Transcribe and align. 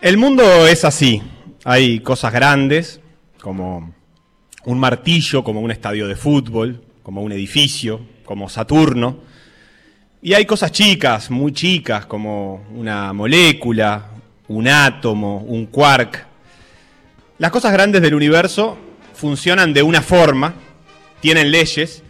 El 0.00 0.16
mundo 0.16 0.68
es 0.68 0.84
así. 0.84 1.20
Hay 1.64 1.98
cosas 1.98 2.32
grandes, 2.32 3.00
como 3.40 3.94
un 4.64 4.78
martillo, 4.78 5.42
como 5.42 5.60
un 5.60 5.72
estadio 5.72 6.06
de 6.06 6.14
fútbol, 6.14 6.80
como 7.02 7.20
un 7.20 7.32
edificio, 7.32 8.00
como 8.24 8.48
Saturno. 8.48 9.18
Y 10.22 10.34
hay 10.34 10.46
cosas 10.46 10.70
chicas, 10.70 11.32
muy 11.32 11.52
chicas, 11.52 12.06
como 12.06 12.64
una 12.76 13.12
molécula, 13.12 14.10
un 14.46 14.68
átomo, 14.68 15.38
un 15.38 15.66
quark. 15.66 16.26
Las 17.38 17.50
cosas 17.50 17.72
grandes 17.72 18.00
del 18.00 18.14
universo 18.14 18.78
funcionan 19.14 19.72
de 19.72 19.82
una 19.82 20.00
forma, 20.00 20.54
tienen 21.18 21.50
leyes, 21.50 22.04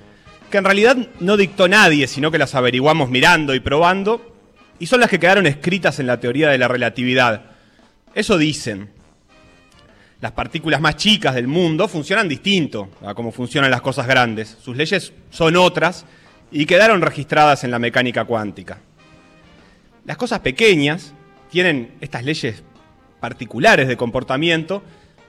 que 0.51 0.59
en 0.59 0.65
realidad 0.65 0.99
no 1.21 1.39
dictó 1.39 1.69
nadie, 1.69 2.07
sino 2.07 2.31
que 2.31 2.37
las 2.37 2.55
averiguamos 2.55 3.09
mirando 3.09 3.55
y 3.55 3.61
probando, 3.61 4.37
y 4.79 4.89
son 4.89 5.01
las 5.01 5.09
que 5.09 5.19
quedaron 5.19 5.47
escritas 5.47 5.99
en 6.01 6.07
la 6.07 6.21
teoría 6.21 6.51
de 6.51 6.59
la 6.59 6.69
relatividad 6.69 7.48
eso 8.19 8.37
dicen. 8.37 8.89
Las 10.21 10.33
partículas 10.33 10.81
más 10.81 10.97
chicas 10.97 11.37
del 11.37 11.47
mundo 11.47 11.87
funcionan 11.87 12.29
distinto 12.29 12.91
a 13.07 13.15
cómo 13.15 13.31
funcionan 13.31 13.71
las 13.71 13.81
cosas 13.81 14.09
grandes. 14.09 14.59
Sus 14.61 14.77
leyes 14.77 15.13
son 15.31 15.55
otras 15.55 16.05
y 16.51 16.67
quedaron 16.67 17.01
registradas 17.01 17.63
en 17.63 17.71
la 17.71 17.79
mecánica 17.79 18.25
cuántica. 18.25 18.81
Las 20.05 20.17
cosas 20.17 20.41
pequeñas 20.41 21.15
tienen 21.49 21.95
estas 22.01 22.25
leyes 22.25 22.65
particulares 23.21 23.87
de 23.87 23.97
comportamiento 23.97 24.83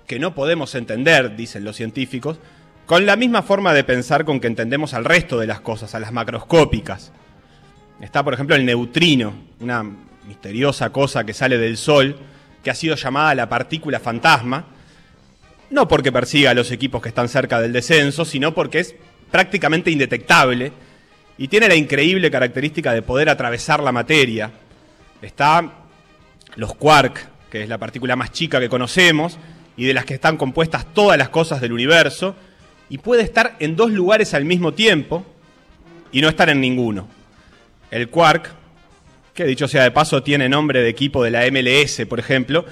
que 0.07 0.17
no 0.17 0.33
podemos 0.33 0.73
entender, 0.73 1.35
dicen 1.35 1.63
los 1.63 1.75
científicos, 1.75 2.39
con 2.87 3.05
la 3.05 3.15
misma 3.15 3.43
forma 3.43 3.71
de 3.75 3.83
pensar 3.83 4.25
con 4.25 4.39
que 4.39 4.47
entendemos 4.47 4.95
al 4.95 5.05
resto 5.05 5.37
de 5.37 5.45
las 5.45 5.61
cosas, 5.61 5.93
a 5.93 5.99
las 5.99 6.11
macroscópicas. 6.11 7.11
Está, 8.01 8.23
por 8.23 8.33
ejemplo, 8.33 8.55
el 8.55 8.65
neutrino, 8.65 9.35
una 9.59 9.85
misteriosa 10.27 10.89
cosa 10.89 11.23
que 11.23 11.33
sale 11.33 11.59
del 11.59 11.77
Sol, 11.77 12.17
que 12.63 12.69
ha 12.69 12.75
sido 12.75 12.95
llamada 12.95 13.35
la 13.35 13.49
partícula 13.49 13.99
fantasma, 13.99 14.65
no 15.69 15.87
porque 15.87 16.11
persiga 16.11 16.51
a 16.51 16.53
los 16.53 16.71
equipos 16.71 17.01
que 17.01 17.09
están 17.09 17.29
cerca 17.29 17.61
del 17.61 17.73
descenso, 17.73 18.25
sino 18.25 18.53
porque 18.53 18.79
es 18.79 18.95
prácticamente 19.31 19.91
indetectable 19.91 20.71
y 21.37 21.47
tiene 21.47 21.67
la 21.67 21.75
increíble 21.75 22.31
característica 22.31 22.93
de 22.93 23.01
poder 23.01 23.29
atravesar 23.29 23.81
la 23.81 23.91
materia. 23.91 24.51
Está 25.21 25.71
los 26.55 26.75
quark, 26.75 27.27
que 27.49 27.63
es 27.63 27.69
la 27.69 27.77
partícula 27.77 28.15
más 28.15 28.31
chica 28.31 28.59
que 28.59 28.69
conocemos 28.69 29.37
y 29.77 29.85
de 29.85 29.93
las 29.93 30.05
que 30.05 30.15
están 30.15 30.37
compuestas 30.37 30.93
todas 30.93 31.17
las 31.17 31.29
cosas 31.29 31.61
del 31.61 31.71
universo, 31.71 32.35
y 32.89 32.97
puede 32.97 33.21
estar 33.21 33.55
en 33.59 33.75
dos 33.75 33.91
lugares 33.91 34.33
al 34.33 34.43
mismo 34.43 34.73
tiempo 34.73 35.23
y 36.11 36.21
no 36.21 36.27
estar 36.27 36.49
en 36.49 36.59
ninguno. 36.59 37.07
El 37.91 38.09
quark 38.09 38.51
que 39.39 39.45
dicho 39.45 39.69
sea 39.69 39.83
de 39.83 39.91
paso 39.91 40.21
tiene 40.21 40.49
nombre 40.49 40.81
de 40.81 40.89
equipo 40.89 41.23
de 41.23 41.31
la 41.31 41.49
MLS, 41.49 42.05
por 42.09 42.19
ejemplo, 42.19 42.65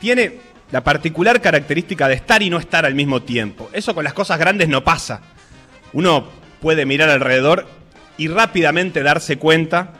tiene 0.00 0.34
la 0.70 0.84
particular 0.84 1.40
característica 1.40 2.08
de 2.08 2.14
estar 2.14 2.42
y 2.42 2.50
no 2.50 2.58
estar 2.58 2.84
al 2.84 2.94
mismo 2.94 3.22
tiempo. 3.22 3.70
Eso 3.72 3.94
con 3.94 4.04
las 4.04 4.12
cosas 4.12 4.38
grandes 4.38 4.68
no 4.68 4.84
pasa. 4.84 5.22
Uno 5.94 6.28
puede 6.60 6.84
mirar 6.84 7.08
alrededor 7.08 7.66
y 8.18 8.28
rápidamente 8.28 9.02
darse 9.02 9.38
cuenta 9.38 9.94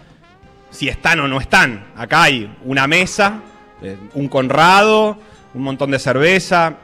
si 0.71 0.91
están 0.91 1.21
o 1.21 1.27
no 1.27 1.41
están. 1.41 1.87
Acá 1.97 2.25
hay 2.25 2.55
una 2.67 2.87
mesa, 2.87 3.41
eh, 3.81 3.97
un 4.13 4.29
Conrado, 4.29 5.19
un 5.55 5.63
montón 5.63 5.91
de 5.91 5.99
cerveza. 5.99 6.75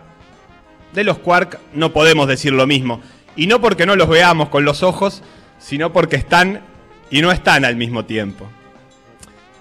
De 0.94 1.04
los 1.04 1.18
Quark 1.18 1.58
no 1.74 1.92
podemos 1.92 2.26
decir 2.26 2.54
lo 2.54 2.66
mismo. 2.66 3.02
Y 3.36 3.48
no 3.48 3.60
porque 3.60 3.84
no 3.84 3.96
los 3.96 4.08
veamos 4.08 4.48
con 4.48 4.64
los 4.64 4.82
ojos, 4.82 5.22
sino 5.58 5.92
porque 5.92 6.16
están 6.16 6.62
y 7.10 7.20
no 7.20 7.30
están 7.32 7.66
al 7.66 7.76
mismo 7.76 8.06
tiempo 8.06 8.48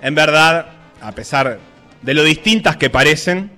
en 0.02 0.16
verdad, 0.16 0.68
a 1.02 1.12
pesar 1.12 1.60
de 2.02 2.14
lo 2.14 2.24
distintas 2.24 2.78
que 2.78 2.90
parecen, 2.90 3.52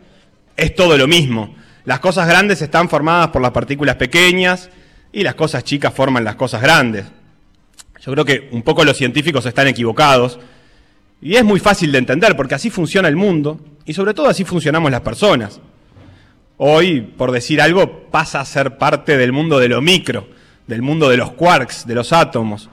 es 0.56 0.76
todo 0.76 0.98
lo 0.98 1.08
mismo. 1.08 1.56
Las 1.86 2.00
cosas 2.00 2.28
grandes 2.28 2.62
están 2.62 2.90
formadas 2.90 3.30
por 3.30 3.42
las 3.42 3.52
partículas 3.52 3.96
pequeñas 3.96 4.70
y 5.12 5.24
las 5.24 5.36
cosas 5.36 5.64
chicas 5.64 5.94
forman 5.94 6.24
las 6.24 6.36
cosas 6.36 6.62
grandes. 6.62 7.06
Yo 8.02 8.12
creo 8.12 8.26
que 8.26 8.50
un 8.52 8.62
poco 8.62 8.84
los 8.84 8.98
científicos 8.98 9.46
están 9.46 9.68
equivocados 9.68 10.40
y 11.22 11.36
es 11.36 11.44
muy 11.44 11.60
fácil 11.60 11.92
de 11.92 11.98
entender 11.98 12.36
porque 12.36 12.56
así 12.56 12.70
funciona 12.70 13.08
el 13.08 13.16
mundo 13.16 13.60
y 13.86 13.94
sobre 13.94 14.14
todo 14.14 14.28
así 14.28 14.44
funcionamos 14.44 14.92
las 14.92 15.02
personas. 15.02 15.60
Hoy, 16.58 17.02
por 17.02 17.32
decir 17.32 17.62
algo, 17.62 18.10
pasa 18.10 18.40
a 18.40 18.46
ser 18.46 18.78
parte 18.78 19.18
del 19.18 19.32
mundo 19.32 19.60
de 19.60 19.70
lo 19.70 19.82
micro, 19.82 20.28
del 20.66 20.82
mundo 20.82 21.10
de 21.10 21.18
los 21.18 21.32
quarks, 21.32 21.86
de 21.86 21.96
los 21.96 22.14
átomos 22.14 22.70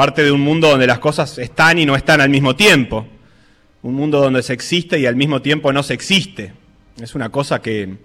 parte 0.00 0.24
de 0.24 0.32
un 0.32 0.40
mundo 0.40 0.70
donde 0.70 0.86
las 0.86 0.98
cosas 0.98 1.36
están 1.36 1.78
y 1.78 1.84
no 1.84 1.94
están 1.94 2.22
al 2.22 2.30
mismo 2.30 2.56
tiempo, 2.56 3.06
un 3.82 3.92
mundo 3.92 4.18
donde 4.18 4.42
se 4.42 4.54
existe 4.54 4.98
y 4.98 5.04
al 5.04 5.14
mismo 5.14 5.42
tiempo 5.42 5.74
no 5.74 5.82
se 5.82 5.92
existe. 5.92 6.54
Es 6.98 7.14
una 7.14 7.28
cosa 7.28 7.60
que 7.60 7.98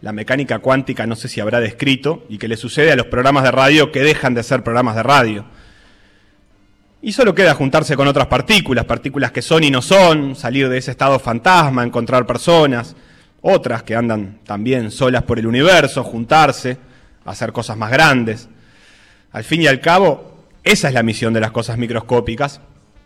la 0.00 0.12
mecánica 0.12 0.60
cuántica 0.60 1.06
no 1.06 1.14
sé 1.14 1.28
si 1.28 1.42
habrá 1.42 1.60
descrito 1.60 2.24
y 2.30 2.38
que 2.38 2.48
le 2.48 2.56
sucede 2.56 2.92
a 2.92 2.96
los 2.96 3.08
programas 3.08 3.44
de 3.44 3.50
radio 3.50 3.92
que 3.92 4.00
dejan 4.00 4.32
de 4.32 4.42
ser 4.42 4.62
programas 4.62 4.96
de 4.96 5.02
radio. 5.02 5.44
Y 7.02 7.12
solo 7.12 7.34
queda 7.34 7.52
juntarse 7.52 7.96
con 7.96 8.08
otras 8.08 8.28
partículas, 8.28 8.86
partículas 8.86 9.30
que 9.30 9.42
son 9.42 9.62
y 9.62 9.70
no 9.70 9.82
son, 9.82 10.36
salir 10.36 10.70
de 10.70 10.78
ese 10.78 10.92
estado 10.92 11.18
fantasma, 11.18 11.84
encontrar 11.84 12.26
personas, 12.26 12.96
otras 13.42 13.82
que 13.82 13.94
andan 13.94 14.38
también 14.46 14.90
solas 14.90 15.24
por 15.24 15.38
el 15.38 15.46
universo, 15.46 16.02
juntarse, 16.02 16.78
hacer 17.26 17.52
cosas 17.52 17.76
más 17.76 17.90
grandes. 17.90 18.48
Al 19.32 19.44
fin 19.44 19.60
y 19.60 19.66
al 19.66 19.82
cabo, 19.82 20.35
esa 20.66 20.88
es 20.88 20.94
la 20.94 21.04
misión 21.04 21.32
de 21.32 21.38
las 21.38 21.52
cosas 21.52 21.78
microscópicas 21.78 22.60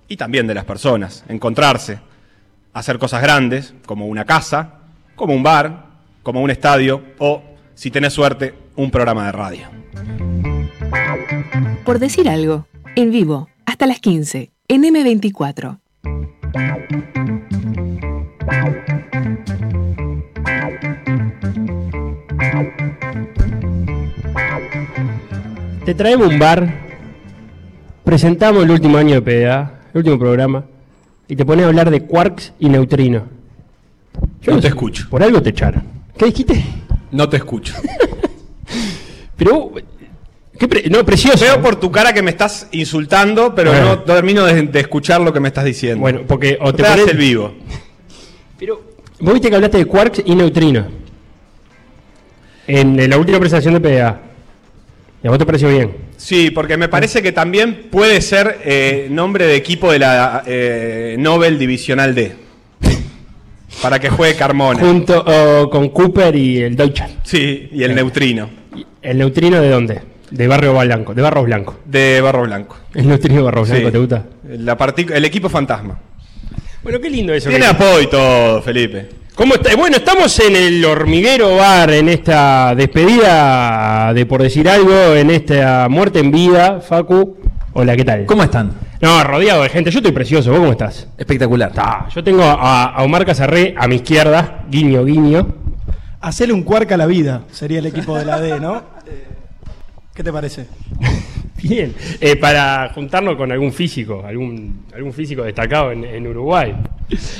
y 0.08 0.16
también 0.16 0.46
de 0.46 0.54
las 0.54 0.64
personas, 0.64 1.24
encontrarse, 1.28 2.00
hacer 2.72 2.98
cosas 2.98 3.20
grandes, 3.20 3.74
como 3.84 4.06
una 4.06 4.24
casa, 4.24 4.78
como 5.14 5.34
un 5.34 5.42
bar, 5.42 5.88
como 6.22 6.40
un 6.40 6.50
estadio 6.50 7.02
o, 7.18 7.42
si 7.74 7.90
tenés 7.90 8.14
suerte, 8.14 8.54
un 8.76 8.90
programa 8.90 9.26
de 9.26 9.32
radio. 9.32 9.68
Por 11.84 11.98
decir 11.98 12.30
algo, 12.30 12.66
en 12.96 13.10
vivo, 13.10 13.50
hasta 13.66 13.86
las 13.86 14.00
15, 14.00 14.50
en 14.68 14.82
M24. 14.82 15.78
Te 25.84 25.94
traemos 25.94 26.28
un 26.28 26.38
bar 26.38 26.79
presentamos 28.10 28.64
el 28.64 28.72
último 28.72 28.98
año 28.98 29.20
de 29.20 29.22
PDA, 29.22 29.82
el 29.94 29.98
último 29.98 30.18
programa, 30.18 30.64
y 31.28 31.36
te 31.36 31.44
pones 31.44 31.64
a 31.64 31.68
hablar 31.68 31.92
de 31.92 32.00
quarks 32.00 32.54
y 32.58 32.68
neutrinos. 32.68 33.22
Yo 34.42 34.52
no, 34.52 34.60
te 34.60 34.66
escucho. 34.66 35.06
Por 35.08 35.22
algo 35.22 35.40
te 35.40 35.50
echaron. 35.50 35.84
¿Qué 36.18 36.24
dijiste? 36.24 36.60
No 37.12 37.28
te 37.28 37.36
escucho. 37.36 37.72
pero, 39.36 39.70
no, 40.90 41.04
precioso. 41.04 41.44
Veo 41.44 41.62
por 41.62 41.76
tu 41.76 41.92
cara 41.92 42.12
que 42.12 42.20
me 42.20 42.32
estás 42.32 42.66
insultando, 42.72 43.54
pero 43.54 43.72
no 43.72 44.00
termino 44.00 44.44
de, 44.44 44.68
escuchar 44.80 45.20
lo 45.20 45.32
que 45.32 45.38
me 45.38 45.46
estás 45.46 45.64
diciendo. 45.64 46.00
Bueno, 46.00 46.22
porque 46.26 46.58
o 46.60 46.74
te 46.74 46.82
pones 46.82 47.06
el 47.06 47.16
vivo. 47.16 47.54
Pero 48.58 48.82
vos 49.20 49.32
viste 49.32 49.48
que 49.48 49.54
hablaste 49.54 49.78
de 49.78 49.86
quarks 49.86 50.22
y 50.26 50.34
neutrinos 50.34 50.84
en 52.66 53.08
la 53.08 53.16
última 53.16 53.38
presentación 53.38 53.74
de 53.74 53.80
PDA. 53.80 54.20
¿Y 55.22 55.28
a 55.28 55.30
vos 55.30 55.38
te 55.38 55.46
pareció 55.46 55.68
bien? 55.68 56.09
Sí, 56.20 56.50
porque 56.50 56.76
me 56.76 56.88
parece 56.88 57.22
que 57.22 57.32
también 57.32 57.88
puede 57.90 58.20
ser 58.20 58.58
eh, 58.62 59.08
nombre 59.10 59.46
de 59.46 59.56
equipo 59.56 59.90
de 59.90 59.98
la 59.98 60.42
eh, 60.46 61.16
Nobel 61.18 61.58
Divisional 61.58 62.14
D. 62.14 62.36
Para 63.80 63.98
que 63.98 64.10
juegue 64.10 64.36
Carmona. 64.36 64.78
Junto 64.78 65.24
con 65.70 65.88
Cooper 65.88 66.36
y 66.36 66.58
el 66.58 66.76
Deutschland. 66.76 67.20
Sí, 67.24 67.70
y 67.72 67.82
el 67.84 67.94
neutrino. 67.94 68.50
¿El 69.00 69.16
neutrino 69.16 69.62
de 69.62 69.70
dónde? 69.70 70.02
De 70.30 70.46
Barrio 70.46 70.78
Blanco, 70.78 71.14
de 71.14 71.22
Barros 71.22 71.46
Blanco. 71.46 71.80
De 71.86 72.20
Barro 72.20 72.42
Blanco. 72.42 72.76
El 72.94 73.08
nuestro 73.08 73.42
Barros 73.42 73.70
Blanco, 73.70 73.86
Sí. 73.86 73.92
¿te 73.92 73.98
gusta? 73.98 74.26
La 74.46 74.76
el 75.14 75.24
equipo 75.24 75.48
fantasma. 75.48 75.98
Bueno, 76.82 77.00
qué 77.00 77.08
lindo 77.08 77.32
eso. 77.32 77.48
Tiene 77.48 77.64
apoyo 77.66 78.00
y 78.02 78.06
todo, 78.08 78.60
Felipe. 78.60 79.08
¿Cómo 79.40 79.54
está? 79.54 79.74
Bueno, 79.74 79.96
estamos 79.96 80.38
en 80.38 80.54
el 80.54 80.84
hormiguero 80.84 81.56
bar, 81.56 81.90
en 81.92 82.10
esta 82.10 82.74
despedida 82.74 84.12
de 84.12 84.26
por 84.26 84.42
decir 84.42 84.68
algo, 84.68 85.14
en 85.14 85.30
esta 85.30 85.88
muerte 85.88 86.18
en 86.18 86.30
vida, 86.30 86.82
Facu. 86.82 87.38
Hola, 87.72 87.96
¿qué 87.96 88.04
tal? 88.04 88.26
¿Cómo 88.26 88.42
están? 88.42 88.74
No, 89.00 89.24
rodeado 89.24 89.62
de 89.62 89.70
gente. 89.70 89.90
Yo 89.90 90.00
estoy 90.00 90.12
precioso. 90.12 90.50
¿Vos 90.50 90.58
cómo 90.58 90.72
estás? 90.72 91.08
Espectacular. 91.16 91.70
Está. 91.70 92.06
Yo 92.14 92.22
tengo 92.22 92.42
a, 92.42 92.84
a 92.84 93.02
Omar 93.02 93.24
Casarré 93.24 93.74
a 93.78 93.88
mi 93.88 93.94
izquierda, 93.94 94.66
guiño, 94.68 95.06
guiño. 95.06 95.46
Hacerle 96.20 96.52
un 96.52 96.62
cuarca 96.62 96.96
a 96.96 96.98
la 96.98 97.06
vida 97.06 97.44
sería 97.50 97.78
el 97.78 97.86
equipo 97.86 98.18
de 98.18 98.26
la 98.26 98.42
D, 98.42 98.60
¿no? 98.60 98.82
¿Qué 100.12 100.22
te 100.22 100.30
parece? 100.30 100.66
Bien. 101.62 101.94
Eh, 102.20 102.36
para 102.36 102.90
juntarnos 102.94 103.36
con 103.36 103.52
algún 103.52 103.72
físico, 103.72 104.24
algún, 104.26 104.84
algún 104.94 105.12
físico 105.12 105.42
destacado 105.42 105.92
en, 105.92 106.04
en 106.04 106.26
Uruguay. 106.26 106.74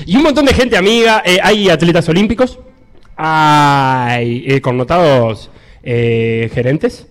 Y 0.06 0.16
un 0.16 0.22
montón 0.22 0.44
de 0.44 0.54
gente 0.54 0.76
amiga. 0.76 1.22
Eh, 1.24 1.38
hay 1.42 1.68
atletas 1.70 2.08
olímpicos, 2.08 2.58
hay 3.16 4.44
eh, 4.46 4.60
connotados 4.60 5.50
gerentes, 5.82 7.06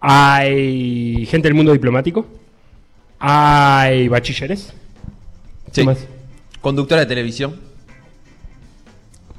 hay 0.00 1.26
gente 1.26 1.48
del 1.48 1.54
mundo 1.54 1.72
diplomático, 1.72 2.26
hay 3.18 4.08
bachilleres. 4.08 4.72
Sí. 5.72 5.82
¿Qué 5.82 5.84
más? 5.84 6.06
Conductora 6.60 7.02
de 7.02 7.06
televisión. 7.06 7.60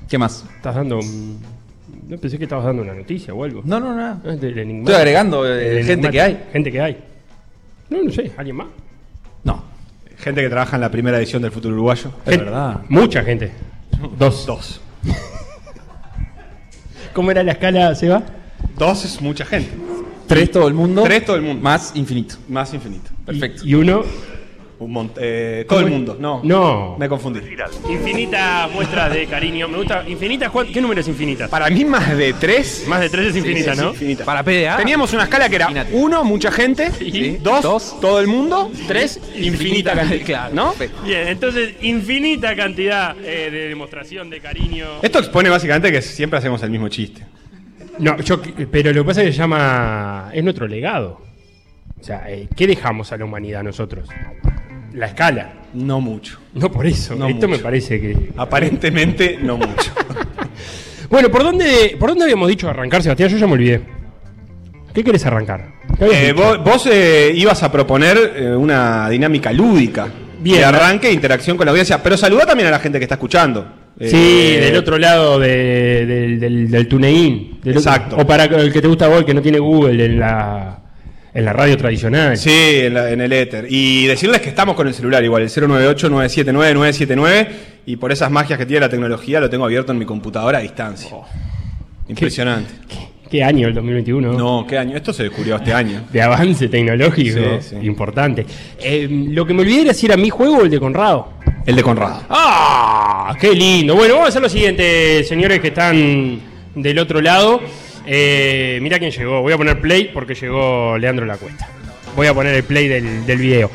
¿Qué 0.08 0.18
más? 0.18 0.46
¿Estás 0.58 0.76
dando 0.76 1.00
un- 1.00 1.40
No 2.12 2.18
pensé 2.18 2.38
que 2.38 2.44
estabas 2.44 2.66
dando 2.66 2.82
una 2.82 2.94
noticia 2.94 3.34
o 3.34 3.42
algo. 3.42 3.62
No, 3.64 3.80
no, 3.80 3.96
no. 3.96 4.36
Del 4.36 4.60
enigmático. 4.60 4.92
Estoy 4.92 4.96
agregando 4.96 5.48
eh, 5.48 5.50
Del 5.50 5.78
gente 5.86 5.92
enigmático. 5.94 6.12
que 6.12 6.22
hay. 6.22 6.44
Gente 6.52 6.72
que 6.74 6.82
hay. 6.82 6.98
No, 7.90 8.04
no 8.04 8.12
sé, 8.12 8.32
¿alguien 8.36 8.56
más? 8.58 8.68
No. 9.46 9.64
Gente 10.18 10.42
que 10.42 10.50
trabaja 10.50 10.76
en 10.76 10.82
la 10.82 10.92
primera 10.92 11.18
edición 11.18 11.42
del 11.42 11.52
Futuro 11.52 11.74
Uruguayo. 11.74 12.12
Es 12.26 12.32
Gente- 12.32 12.44
verdad. 12.46 12.82
Mucha 12.90 13.24
gente. 13.24 13.52
Dos. 14.20 14.46
Dos. 14.46 14.82
¿Cómo 17.14 17.32
era 17.32 17.44
la 17.44 17.54
escala, 17.54 17.96
Seba? 17.96 18.24
Dos 18.78 19.06
es 19.06 19.22
mucha 19.22 19.46
gente. 19.46 19.72
Tres 20.28 20.52
todo 20.52 20.68
el 20.68 20.74
mundo. 20.74 21.04
Tres 21.04 21.24
todo 21.26 21.38
el 21.38 21.42
mundo. 21.44 21.62
Más 21.64 21.94
infinito. 21.96 22.36
Más 22.50 22.74
infinito. 22.74 23.10
Perfecto. 23.26 23.62
Y, 23.66 23.70
y 23.72 23.76
uno. 23.76 24.04
Un 24.82 24.92
mont- 24.92 25.16
eh, 25.22 25.64
todo 25.70 25.80
el 25.82 25.86
mundo. 25.92 26.18
No. 26.20 26.42
No. 26.44 26.96
Me 26.98 27.08
confundí. 27.08 27.40
Infinita 27.88 28.68
muestra 28.74 29.10
de 29.10 29.28
cariño. 29.28 29.68
Me 29.68 29.78
gusta. 29.78 30.04
¿Infinitas? 30.08 30.50
¿cuán- 30.50 30.72
¿Qué 30.74 30.82
número 30.82 31.02
es 31.02 31.08
infinita? 31.08 31.48
Para 31.48 31.70
mí 31.70 31.86
más 31.86 32.18
de 32.18 32.34
tres. 32.34 32.86
Más 32.88 33.00
de 33.00 33.10
tres 33.10 33.28
es 33.28 33.36
infinita, 33.36 33.76
¿no? 33.76 33.90
Infinita. 33.92 34.26
Para 34.26 34.44
PDA. 34.44 34.78
Teníamos 34.78 35.14
una 35.14 35.24
escala 35.26 35.48
que 35.50 35.56
era 35.58 35.66
Imagínate. 35.70 35.96
uno, 35.96 36.24
mucha 36.24 36.52
gente, 36.52 36.90
Sí. 36.92 37.38
dos, 37.44 37.62
Dos. 37.62 38.00
todo 38.02 38.20
el 38.20 38.26
mundo, 38.26 38.72
tres, 38.88 39.20
infinita 39.36 39.94
cantidad. 39.94 40.22
Claro, 40.26 40.56
¿No? 40.56 40.74
Bien, 41.06 41.28
entonces, 41.28 41.76
infinita 41.82 42.56
cantidad 42.56 43.16
eh, 43.24 43.50
de 43.52 43.68
demostración 43.70 44.30
de 44.32 44.40
cariño. 44.40 44.88
Esto 45.04 45.20
expone 45.20 45.50
básicamente 45.50 45.92
que 45.92 46.02
siempre 46.02 46.40
hacemos 46.40 46.64
el 46.64 46.72
mismo 46.72 46.88
chiste. 46.90 47.24
No, 48.00 48.18
yo, 48.20 48.42
pero 48.72 48.92
lo 48.94 49.04
que 49.04 49.08
pasa 49.08 49.22
es 49.22 49.28
que 49.28 49.34
se 49.34 49.38
llama. 49.38 50.32
Es 50.34 50.44
nuestro 50.44 50.68
legado. 50.68 51.22
O 52.00 52.04
sea, 52.04 52.24
eh, 52.32 52.48
¿qué 52.56 52.66
dejamos 52.66 53.12
a 53.12 53.18
la 53.18 53.26
humanidad 53.26 53.62
nosotros? 53.62 54.10
La 54.94 55.08
escala. 55.08 55.54
No 55.74 56.02
mucho. 56.02 56.38
No 56.54 56.70
por 56.72 56.86
eso. 56.86 57.16
No 57.16 57.28
Esto 57.28 57.48
mucho. 57.48 57.58
me 57.58 57.64
parece 57.64 58.00
que. 58.02 58.30
Aparentemente 58.38 59.38
no 59.42 59.58
mucho. 59.58 59.92
Bueno, 61.10 61.30
¿por 61.30 61.44
dónde, 61.44 61.98
¿por 62.00 62.08
dónde 62.08 62.24
habíamos 62.24 62.48
dicho 62.48 62.70
arrancar, 62.70 63.04
Sebastián? 63.04 63.28
Yo 63.28 63.38
ya 63.38 63.46
me 63.46 63.52
olvidé. 63.54 63.82
¿Qué 64.94 65.04
querés 65.04 65.26
arrancar? 65.26 65.68
¿Qué 66.00 66.06
habías 66.06 66.24
Eh, 66.24 66.32
vos 66.34 66.64
vos, 66.64 66.88
eh, 66.90 67.34
ibas 67.36 67.62
a 67.64 67.70
proponer 67.72 68.18
eh, 68.34 68.56
una 68.56 69.10
dinámica 69.10 69.52
lúdica. 69.52 70.08
Bien. 70.40 70.60
De 70.60 70.64
arranque 70.64 71.10
e 71.10 71.12
interacción 71.12 71.58
con 71.58 71.66
la 71.66 71.72
audiencia. 71.72 72.02
Pero 72.02 72.16
saluda 72.16 72.46
también 72.46 72.68
a 72.70 72.72
la 72.72 72.80
gente 72.80 72.98
que 72.98 73.04
está 73.04 73.16
escuchando. 73.16 73.74
Sí, 74.00 74.56
del 74.56 74.78
otro 74.78 74.98
lado 74.98 75.38
de- 75.38 76.06
del, 76.06 76.40
del, 76.40 76.72
del 76.72 76.86
otro- 76.86 77.72
Exacto. 77.72 78.16
o 78.18 78.26
para 78.26 78.46
el 78.46 78.72
que 78.72 78.82
te 78.82 78.88
gusta 78.88 79.06
a 79.06 79.10
vos, 79.10 79.26
que 79.26 79.34
no 79.34 79.42
tiene 79.42 79.60
Google 79.60 80.06
en 80.06 80.18
la, 80.18 80.80
en 81.34 81.46
la 81.46 81.54
radio 81.54 81.78
tradicional. 81.78 82.38
Sí, 82.38 82.52
en, 82.54 82.94
la- 82.94 83.12
en 83.12 83.22
el 83.22 83.32
éter. 83.34 83.66
Y 83.70 84.06
decirles 84.08 84.42
que 84.42 84.50
estamos 84.50 84.76
con 84.76 84.88
el 84.88 84.94
celular 84.94 85.24
igual, 85.24 85.44
el 85.44 85.50
098-979-979. 85.50 87.48
Y 87.86 87.96
por 87.96 88.12
esas 88.12 88.30
magias 88.30 88.60
que 88.60 88.66
tiene 88.66 88.82
la 88.82 88.90
tecnología, 88.90 89.40
lo 89.40 89.50
tengo 89.50 89.66
abierto 89.66 89.92
en 89.92 89.98
mi 89.98 90.06
computadora 90.06 90.60
a 90.60 90.62
distancia. 90.62 91.10
Impresionante. 92.08 92.70
¿Qué 93.30 93.44
año 93.44 93.68
el 93.70 93.74
2021? 93.74 94.34
No, 94.34 94.66
¿qué 94.68 94.78
año? 94.78 94.98
Esto 94.98 95.14
se 95.14 95.24
descubrió 95.24 95.56
este 95.56 95.74
año. 95.74 96.04
De 96.12 96.22
avance 96.22 96.68
tecnológico 96.68 97.40
Sí, 97.62 97.70
sí. 97.70 97.76
importante. 97.88 98.46
Eh, 98.80 99.08
lo 99.10 99.46
que 99.46 99.54
me 99.54 99.62
olvidé 99.62 99.84
era 99.84 99.94
si 99.94 100.06
era 100.06 100.18
mi 100.18 100.30
juego 100.30 100.58
o 100.58 100.64
el 100.64 100.70
de 100.70 100.80
Conrado. 100.80 101.30
El 101.66 101.76
de 101.78 101.82
Conrado. 101.84 102.24
¡Ah! 102.30 103.34
¡Qué 103.40 103.54
lindo! 103.56 103.96
Bueno, 103.96 104.16
vamos 104.16 104.26
a 104.28 104.30
hacer 104.30 104.42
lo 104.42 104.50
siguiente, 104.50 105.24
señores 105.24 105.62
que 105.62 105.70
están 105.70 106.40
del 106.76 107.00
otro 107.00 107.22
lado. 107.22 107.62
Eh, 108.06 108.80
mira 108.82 109.00
quién 109.00 109.12
llegó. 109.12 109.42
Voy 109.42 109.54
a 109.54 109.58
poner 109.58 109.80
play 109.80 110.12
porque 110.14 110.36
llegó 110.36 110.98
Leandro 110.98 111.26
La 111.26 111.38
Cuesta. 111.38 111.70
Voy 112.16 112.28
a 112.28 112.34
poner 112.34 112.56
el 112.56 112.64
play 112.64 112.88
del, 112.88 113.26
del 113.26 113.38
video. 113.38 113.72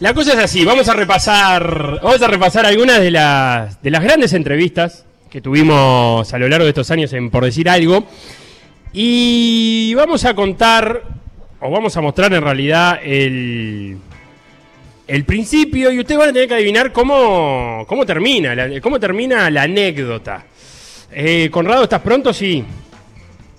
La 0.00 0.14
cosa 0.14 0.32
es 0.32 0.38
así, 0.38 0.64
vamos 0.64 0.88
a 0.88 0.94
repasar, 0.94 2.00
vamos 2.02 2.22
a 2.22 2.26
repasar 2.26 2.64
algunas 2.64 3.00
de 3.00 3.10
las, 3.10 3.82
de 3.82 3.90
las 3.90 4.02
grandes 4.02 4.32
entrevistas 4.32 5.04
que 5.28 5.42
tuvimos 5.42 6.32
a 6.32 6.38
lo 6.38 6.48
largo 6.48 6.64
de 6.64 6.70
estos 6.70 6.90
años 6.90 7.12
en 7.12 7.28
Por 7.28 7.44
Decir 7.44 7.68
Algo. 7.68 8.06
Y 8.94 9.92
vamos 9.94 10.24
a 10.24 10.32
contar, 10.34 11.02
o 11.60 11.70
vamos 11.70 11.96
a 11.98 12.00
mostrar 12.00 12.32
en 12.32 12.42
realidad 12.42 12.98
el, 13.04 13.98
el 15.06 15.24
principio 15.24 15.92
y 15.92 15.98
ustedes 16.00 16.18
van 16.18 16.30
a 16.30 16.32
tener 16.32 16.48
que 16.48 16.54
adivinar 16.54 16.92
cómo, 16.92 17.84
cómo 17.86 18.06
termina, 18.06 18.54
la, 18.54 18.80
cómo 18.80 18.98
termina 18.98 19.50
la 19.50 19.64
anécdota. 19.64 20.46
Eh, 21.12 21.50
Conrado, 21.50 21.82
¿estás 21.82 22.00
pronto? 22.00 22.32
Sí. 22.32 22.64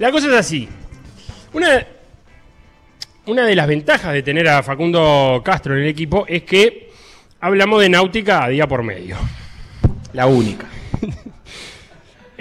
La 0.02 0.12
cosa 0.12 0.30
es 0.30 0.34
así. 0.34 0.68
Una, 1.54 1.86
una 3.28 3.46
de 3.46 3.56
las 3.56 3.68
ventajas 3.68 4.14
de 4.14 4.24
tener 4.24 4.50
a 4.50 4.64
Facundo 4.64 5.44
Castro 5.46 5.76
en 5.76 5.84
el 5.84 5.90
equipo 5.90 6.26
es 6.28 6.42
que 6.42 6.90
hablamos 7.40 7.80
de 7.80 7.90
náutica 7.90 8.44
a 8.44 8.50
día 8.50 8.68
por 8.68 8.82
medio. 8.82 9.16
La 10.14 10.26
única. 10.26 10.66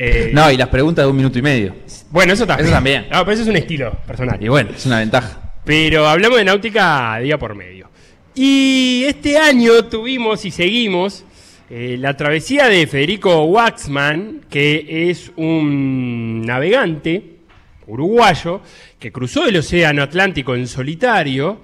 Eh, 0.02 0.30
No, 0.32 0.50
y 0.50 0.56
las 0.56 0.68
preguntas 0.68 1.04
de 1.04 1.10
un 1.10 1.16
minuto 1.18 1.38
y 1.38 1.42
medio. 1.42 1.74
Bueno, 2.10 2.32
eso 2.32 2.46
también. 2.46 2.66
Eso 2.68 2.74
también. 2.74 3.06
No, 3.12 3.18
pero 3.18 3.32
eso 3.32 3.42
es 3.42 3.48
un 3.48 3.56
estilo 3.56 3.92
personal. 4.06 4.42
Y 4.42 4.48
bueno, 4.48 4.70
es 4.74 4.86
una 4.86 5.00
ventaja. 5.00 5.52
Pero 5.62 6.08
hablamos 6.08 6.38
de 6.38 6.44
náutica 6.44 7.18
día 7.18 7.36
por 7.36 7.54
medio. 7.54 7.90
Y 8.34 9.04
este 9.06 9.36
año 9.36 9.84
tuvimos 9.84 10.46
y 10.46 10.50
seguimos 10.50 11.26
eh, 11.68 11.96
la 11.98 12.16
travesía 12.16 12.68
de 12.68 12.86
Federico 12.86 13.44
Waxman, 13.44 14.46
que 14.48 15.10
es 15.10 15.32
un 15.36 16.46
navegante 16.46 17.39
uruguayo 17.90 18.60
que 18.98 19.12
cruzó 19.12 19.46
el 19.46 19.56
Océano 19.56 20.02
Atlántico 20.02 20.54
en 20.54 20.66
solitario 20.66 21.60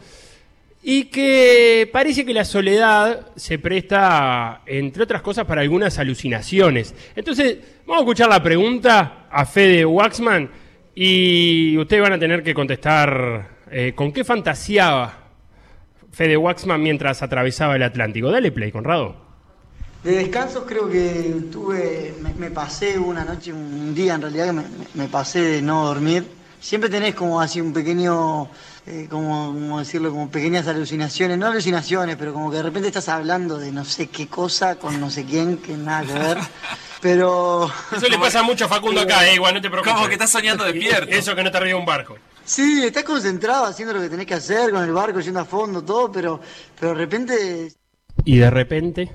y 0.82 1.06
que 1.06 1.90
parece 1.92 2.24
que 2.24 2.32
la 2.32 2.44
soledad 2.44 3.32
se 3.34 3.58
presta, 3.58 4.62
entre 4.66 5.02
otras 5.02 5.20
cosas, 5.20 5.44
para 5.44 5.62
algunas 5.62 5.98
alucinaciones. 5.98 6.94
Entonces, 7.16 7.58
vamos 7.86 8.02
a 8.02 8.04
escuchar 8.04 8.28
la 8.28 8.40
pregunta 8.40 9.26
a 9.28 9.44
Fede 9.46 9.84
Waxman 9.84 10.48
y 10.94 11.76
ustedes 11.76 12.02
van 12.02 12.12
a 12.12 12.18
tener 12.20 12.42
que 12.44 12.54
contestar 12.54 13.56
eh, 13.70 13.94
con 13.96 14.12
qué 14.12 14.22
fantaseaba 14.22 15.26
Fede 16.12 16.36
Waxman 16.36 16.80
mientras 16.80 17.20
atravesaba 17.20 17.74
el 17.74 17.82
Atlántico. 17.82 18.30
Dale 18.30 18.52
play, 18.52 18.70
Conrado. 18.70 19.25
De 20.06 20.14
descansos 20.18 20.62
creo 20.68 20.88
que 20.88 21.34
tuve, 21.50 22.14
me, 22.22 22.32
me 22.34 22.52
pasé 22.52 22.96
una 22.96 23.24
noche, 23.24 23.52
un 23.52 23.92
día 23.92 24.14
en 24.14 24.22
realidad 24.22 24.46
que 24.46 24.62
me, 24.94 25.08
pasé 25.08 25.40
de 25.40 25.62
no 25.62 25.84
dormir. 25.84 26.24
Siempre 26.60 26.88
tenés 26.88 27.16
como 27.16 27.40
así 27.40 27.60
un 27.60 27.72
pequeño, 27.72 28.48
eh, 28.86 29.08
como, 29.10 29.52
como 29.52 29.80
decirlo, 29.80 30.12
como 30.12 30.30
pequeñas 30.30 30.68
alucinaciones, 30.68 31.36
no 31.36 31.48
alucinaciones, 31.48 32.14
pero 32.14 32.32
como 32.32 32.52
que 32.52 32.58
de 32.58 32.62
repente 32.62 32.86
estás 32.86 33.08
hablando 33.08 33.58
de 33.58 33.72
no 33.72 33.84
sé 33.84 34.06
qué 34.06 34.28
cosa 34.28 34.76
con 34.76 35.00
no 35.00 35.10
sé 35.10 35.24
quién, 35.24 35.56
que 35.56 35.76
nada 35.76 36.06
que 36.06 36.12
ver. 36.12 36.38
Pero 37.02 37.68
Eso 37.94 38.08
le 38.08 38.16
pasa 38.16 38.42
mucho 38.44 38.66
a 38.66 38.68
Facundo 38.68 39.00
acá, 39.00 39.28
eh, 39.28 39.34
igual, 39.34 39.54
no 39.54 39.60
te 39.60 39.68
preocupes. 39.68 39.92
Como 39.92 40.06
que 40.06 40.14
estás 40.14 40.30
soñando 40.30 40.62
despierto. 40.62 41.10
Eso 41.10 41.34
que 41.34 41.42
no 41.42 41.50
te 41.50 41.58
arriba 41.58 41.78
un 41.78 41.84
barco. 41.84 42.16
sí, 42.44 42.84
estás 42.84 43.02
concentrado 43.02 43.66
haciendo 43.66 43.92
lo 43.92 44.00
que 44.00 44.08
tenés 44.08 44.26
que 44.26 44.34
hacer 44.34 44.70
con 44.70 44.84
el 44.84 44.92
barco, 44.92 45.18
yendo 45.18 45.40
a 45.40 45.44
fondo, 45.44 45.82
todo, 45.82 46.12
pero, 46.12 46.40
pero 46.78 46.92
de 46.92 46.98
repente 46.98 47.72
Y 48.24 48.38
de 48.38 48.50
repente, 48.50 49.12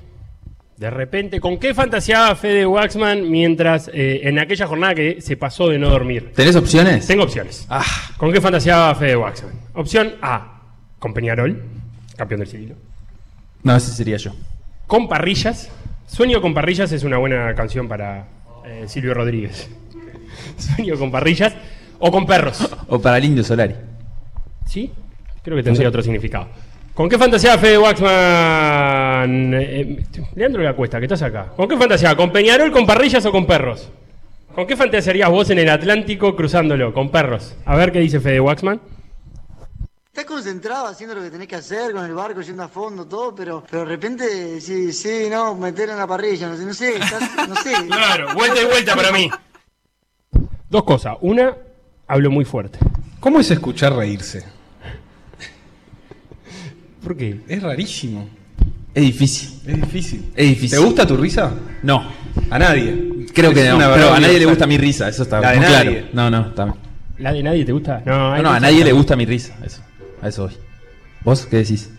de 0.82 0.90
repente, 0.90 1.40
¿con 1.40 1.60
qué 1.60 1.76
fantaseaba 1.76 2.34
Fede 2.36 2.66
Waxman 2.66 3.30
mientras 3.30 3.88
eh, 3.94 4.22
en 4.24 4.40
aquella 4.40 4.66
jornada 4.66 4.96
que 4.96 5.22
se 5.22 5.38
pasó 5.38 5.70
de 5.70 5.78
no 5.78 5.92
dormir? 5.92 6.32
¿Tenés 6.36 6.56
opciones? 6.56 7.06
Tengo 7.06 7.22
opciones. 7.22 7.68
Ah, 7.70 7.86
¿Con 8.18 8.34
qué 8.34 8.42
fantaseaba 8.42 8.96
Fede 8.96 9.16
Waxman? 9.16 9.54
Opción 9.76 10.16
A, 10.24 10.64
con 10.98 11.14
Peñarol, 11.14 11.62
campeón 12.18 12.40
del 12.40 12.50
siglo. 12.50 12.76
no, 13.62 13.76
ese 13.76 13.92
sería 13.92 14.18
yo. 14.18 14.32
Con 14.88 15.08
parrillas. 15.08 15.70
Sueño 16.08 16.42
con 16.42 16.56
parrillas 16.56 16.92
es 16.92 17.04
una 17.04 17.20
buena 17.20 17.54
canción 17.54 17.88
para 17.88 18.26
eh, 18.66 18.86
Silvio 18.88 19.14
Rodríguez. 19.14 19.70
Sueño 20.58 20.98
con 20.98 21.12
parrillas 21.12 21.54
o 22.00 22.10
con 22.12 22.26
perros. 22.26 22.68
O 22.88 23.00
para 23.00 23.20
el 23.20 23.26
Indio 23.26 23.44
Solari. 23.44 23.76
¿Sí? 24.66 24.92
Creo 25.44 25.58
que 25.58 25.62
tendría 25.62 25.90
otro 25.90 26.02
significado. 26.02 26.48
¿Con 26.96 27.08
qué 27.08 27.20
fantasía 27.20 27.56
Fede 27.60 27.78
Waxman? 27.78 28.12
Eh, 29.26 29.82
eh, 29.82 30.06
Leandro 30.36 30.62
la 30.64 30.74
cuesta, 30.76 31.00
que 31.00 31.06
estás 31.06 31.22
acá. 31.22 31.48
¿Con 31.56 31.68
qué 31.68 31.78
fantasía? 31.78 32.16
¿Con 32.16 32.32
Peñarol, 32.32 32.72
con 32.72 32.86
parrillas 32.86 33.26
o 33.26 33.32
con 33.32 33.46
perros? 33.46 33.90
¿Con 34.54 34.68
qué 34.68 34.76
fantasearías 34.76 35.30
vos 35.30 35.50
en 35.50 35.60
el 35.60 35.70
Atlántico 35.70 36.36
cruzándolo? 36.36 36.94
Con 36.94 37.10
perros. 37.10 37.56
A 37.66 37.76
ver 37.76 37.92
qué 37.92 38.00
dice 38.00 38.20
Fede 38.20 38.40
Waxman. 38.40 38.82
Estás 40.08 40.26
concentrado 40.26 40.88
haciendo 40.88 41.16
lo 41.16 41.22
que 41.22 41.30
tenés 41.32 41.48
que 41.48 41.56
hacer 41.56 41.94
con 41.94 42.04
el 42.06 42.14
barco, 42.14 42.42
yendo 42.42 42.64
a 42.64 42.68
fondo, 42.68 43.06
todo, 43.06 43.34
pero, 43.34 43.64
pero 43.70 43.84
de 43.84 43.90
repente, 43.90 44.60
sí, 44.60 44.92
sí, 44.92 45.28
no, 45.32 45.56
meter 45.56 45.90
en 45.90 45.98
la 45.98 46.06
parrilla, 46.06 46.50
no 46.50 46.58
sé, 46.58 46.66
no 46.66 46.74
sé, 46.74 46.98
estás- 46.98 47.48
no 47.48 47.56
sé. 47.56 47.72
Claro, 47.88 48.34
vuelta 48.36 48.62
y 48.62 48.66
vuelta 48.66 48.94
para 48.96 49.12
mí. 49.14 49.30
Dos 50.70 50.84
cosas. 50.84 51.16
Una, 51.22 51.56
hablo 52.08 52.30
muy 52.30 52.44
fuerte. 52.44 52.78
¿Cómo 53.22 53.40
es 53.40 53.50
escuchar 53.52 53.94
reírse? 53.96 54.44
¿Por 57.02 57.16
qué? 57.16 57.40
Es 57.48 57.64
rarísimo. 57.64 58.28
Es 58.94 59.04
difícil. 59.04 59.50
Es 59.68 59.76
difícil. 59.82 60.26
Es 60.36 60.48
difícil. 60.50 60.78
¿Te 60.80 60.86
gusta 60.86 61.08
tu 61.08 61.16
risa? 61.18 61.54
No. 61.84 62.04
A 62.50 62.60
nadie. 62.60 63.26
Creo 63.34 63.54
que 63.54 63.62
Es 63.64 63.70
no. 63.70 63.78
una 63.78 63.94
Pero 63.94 64.14
a 64.14 64.20
nadie 64.20 64.40
le 64.40 64.46
gusta 64.46 64.68
mi 64.68 64.78
risa, 64.78 65.08
eso 65.08 65.24
está 65.24 65.40
La 65.40 65.52
de 65.52 65.58
muy 65.58 65.66
nadie. 65.66 65.92
claro. 65.92 66.08
No, 66.14 66.30
no, 66.30 66.48
está 66.50 66.66
bien. 66.66 66.76
¿La 67.20 67.34
de 67.34 67.44
nadie 67.44 67.66
te 67.66 67.72
gusta? 67.72 68.02
No, 68.06 68.36
No, 68.38 68.42
no, 68.44 68.50
a 68.52 68.60
nadie 68.60 68.84
le 68.84 68.92
gusta 68.92 69.16
mi 69.16 69.26
risa, 69.26 69.56
eso. 69.66 69.82
A 70.22 70.28
eso 70.28 70.44
voy. 70.44 70.54
¿Vos 71.24 71.46
qué 71.46 71.58
decís? 71.58 71.90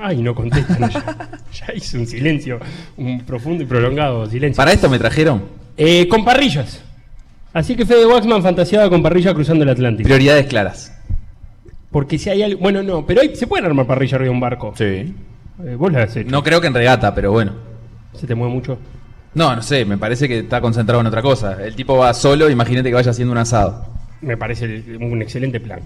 Ay, 0.00 0.20
no 0.22 0.34
contestan. 0.34 0.90
ya, 0.90 1.28
ya 1.68 1.74
hice 1.74 1.96
un 1.98 2.06
silencio, 2.06 2.58
un 2.96 3.20
profundo 3.24 3.62
y 3.62 3.66
prolongado 3.66 4.28
silencio. 4.28 4.56
¿Para 4.56 4.72
esto 4.72 4.90
me 4.90 4.98
trajeron? 4.98 5.44
Eh, 5.76 6.06
con 6.08 6.24
parrillas. 6.24 6.82
Así 7.52 7.76
que 7.76 7.86
Fede 7.86 8.04
Waxman 8.06 8.42
fantaseaba 8.42 8.90
con 8.90 9.02
parrilla 9.02 9.32
cruzando 9.32 9.62
el 9.62 9.70
Atlántico. 9.70 10.04
Prioridades 10.08 10.46
claras. 10.46 10.92
Porque 11.92 12.18
si 12.18 12.28
hay 12.28 12.42
algo. 12.42 12.60
Bueno, 12.60 12.82
no, 12.82 13.06
pero 13.06 13.20
hay- 13.20 13.36
se 13.36 13.46
pueden 13.46 13.64
armar 13.66 13.86
parrillas 13.86 14.14
arriba 14.14 14.30
de 14.30 14.34
un 14.34 14.40
barco. 14.40 14.74
Sí. 14.76 15.14
Eh, 15.62 15.74
vos 15.76 15.92
las 15.92 16.10
has 16.10 16.16
hecho. 16.16 16.30
No 16.30 16.42
creo 16.42 16.60
que 16.60 16.66
en 16.66 16.74
regata, 16.74 17.14
pero 17.14 17.32
bueno. 17.32 17.52
¿Se 18.18 18.26
te 18.26 18.34
mueve 18.34 18.52
mucho? 18.54 18.78
No, 19.34 19.54
no 19.54 19.62
sé, 19.62 19.84
me 19.84 19.98
parece 19.98 20.28
que 20.28 20.40
está 20.40 20.60
concentrado 20.60 21.00
en 21.00 21.06
otra 21.06 21.22
cosa. 21.22 21.62
El 21.64 21.74
tipo 21.74 21.96
va 21.96 22.14
solo, 22.14 22.48
imagínate 22.50 22.88
que 22.88 22.94
vaya 22.94 23.10
haciendo 23.10 23.32
un 23.32 23.38
asado. 23.38 23.84
Me 24.20 24.36
parece 24.36 24.64
el- 24.66 24.96
un 25.00 25.20
excelente 25.22 25.60
plan. 25.60 25.80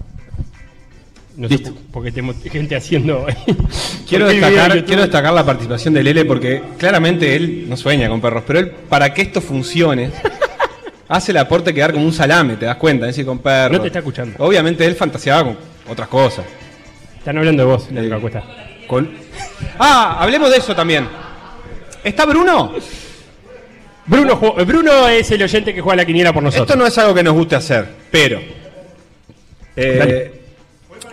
No 1.36 1.46
Listo. 1.48 1.70
sé 1.70 1.74
porque 1.92 2.10
tenemos 2.12 2.36
gente 2.42 2.74
haciendo. 2.76 3.24
Quiero 4.08 4.26
Porque 4.26 4.34
hay 4.34 4.36
video 4.36 4.48
destacar, 4.50 4.70
YouTube. 4.72 4.86
quiero 4.86 5.02
destacar 5.02 5.32
la 5.32 5.44
participación 5.46 5.94
de 5.94 6.02
Lele 6.02 6.24
porque 6.24 6.62
claramente 6.78 7.36
él 7.36 7.66
no 7.68 7.76
sueña 7.76 8.08
con 8.08 8.20
perros, 8.20 8.42
pero 8.46 8.58
él, 8.58 8.70
para 8.88 9.12
que 9.14 9.22
esto 9.22 9.40
funcione, 9.40 10.10
hace 11.08 11.30
el 11.32 11.36
aporte 11.38 11.72
quedar 11.72 11.92
como 11.92 12.04
un 12.06 12.12
salame, 12.12 12.56
te 12.56 12.66
das 12.66 12.76
cuenta, 12.76 13.06
es 13.06 13.14
decir, 13.14 13.24
con 13.26 13.38
perros. 13.38 13.72
No 13.76 13.80
te 13.82 13.86
está 13.88 14.00
escuchando. 14.00 14.34
Obviamente 14.44 14.84
él 14.84 14.94
fantaseaba 14.96 15.44
con 15.44 15.56
otras 15.88 16.08
cosas. 16.08 16.44
Están 17.18 17.38
hablando 17.38 17.62
de 17.64 17.68
vos, 17.72 17.90
Leandro 17.92 18.20
Cuesta. 18.20 18.42
Con... 18.88 19.08
Ah, 19.78 20.16
hablemos 20.20 20.50
de 20.50 20.56
eso 20.56 20.74
también. 20.74 21.06
¿Está 22.02 22.26
Bruno? 22.26 22.72
Bruno, 24.06 24.36
Bruno 24.66 25.06
es 25.08 25.30
el 25.30 25.42
oyente 25.42 25.74
que 25.74 25.80
juega 25.82 25.96
la 25.96 26.06
quiniela 26.06 26.32
por 26.32 26.42
nosotros. 26.42 26.66
Esto 26.68 26.78
no 26.78 26.86
es 26.86 26.96
algo 26.98 27.14
que 27.14 27.22
nos 27.22 27.34
guste 27.34 27.54
hacer, 27.56 27.86
pero. 28.10 28.40
eh, 29.76 30.32